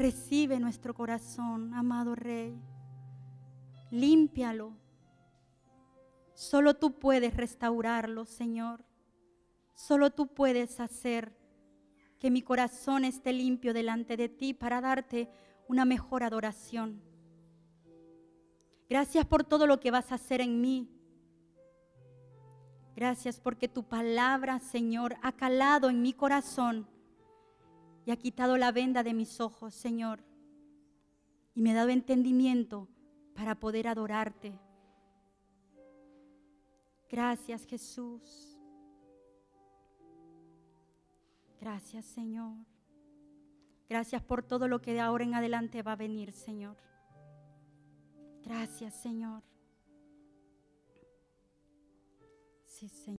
Recibe 0.00 0.58
nuestro 0.58 0.94
corazón, 0.94 1.74
amado 1.74 2.14
Rey. 2.14 2.58
Límpialo. 3.90 4.72
Solo 6.32 6.72
tú 6.72 6.98
puedes 6.98 7.36
restaurarlo, 7.36 8.24
Señor. 8.24 8.82
Solo 9.74 10.10
tú 10.10 10.28
puedes 10.28 10.80
hacer 10.80 11.36
que 12.18 12.30
mi 12.30 12.40
corazón 12.40 13.04
esté 13.04 13.34
limpio 13.34 13.74
delante 13.74 14.16
de 14.16 14.30
ti 14.30 14.54
para 14.54 14.80
darte 14.80 15.28
una 15.68 15.84
mejor 15.84 16.22
adoración. 16.22 17.02
Gracias 18.88 19.26
por 19.26 19.44
todo 19.44 19.66
lo 19.66 19.80
que 19.80 19.90
vas 19.90 20.12
a 20.12 20.14
hacer 20.14 20.40
en 20.40 20.62
mí. 20.62 20.88
Gracias 22.96 23.38
porque 23.38 23.68
tu 23.68 23.82
palabra, 23.82 24.60
Señor, 24.60 25.16
ha 25.20 25.32
calado 25.32 25.90
en 25.90 26.00
mi 26.00 26.14
corazón 26.14 26.88
y 28.04 28.10
ha 28.10 28.16
quitado 28.16 28.56
la 28.56 28.72
venda 28.72 29.02
de 29.02 29.14
mis 29.14 29.40
ojos, 29.40 29.74
Señor. 29.74 30.20
Y 31.54 31.62
me 31.62 31.72
ha 31.72 31.74
dado 31.74 31.90
entendimiento 31.90 32.88
para 33.34 33.54
poder 33.58 33.88
adorarte. 33.88 34.58
Gracias, 37.08 37.66
Jesús. 37.66 38.58
Gracias, 41.60 42.06
Señor. 42.06 42.56
Gracias 43.88 44.22
por 44.22 44.42
todo 44.42 44.68
lo 44.68 44.80
que 44.80 44.92
de 44.92 45.00
ahora 45.00 45.24
en 45.24 45.34
adelante 45.34 45.82
va 45.82 45.92
a 45.92 45.96
venir, 45.96 46.32
Señor. 46.32 46.76
Gracias, 48.44 48.94
Señor. 48.94 49.42
Sí, 52.64 52.88
Señor. 52.88 53.00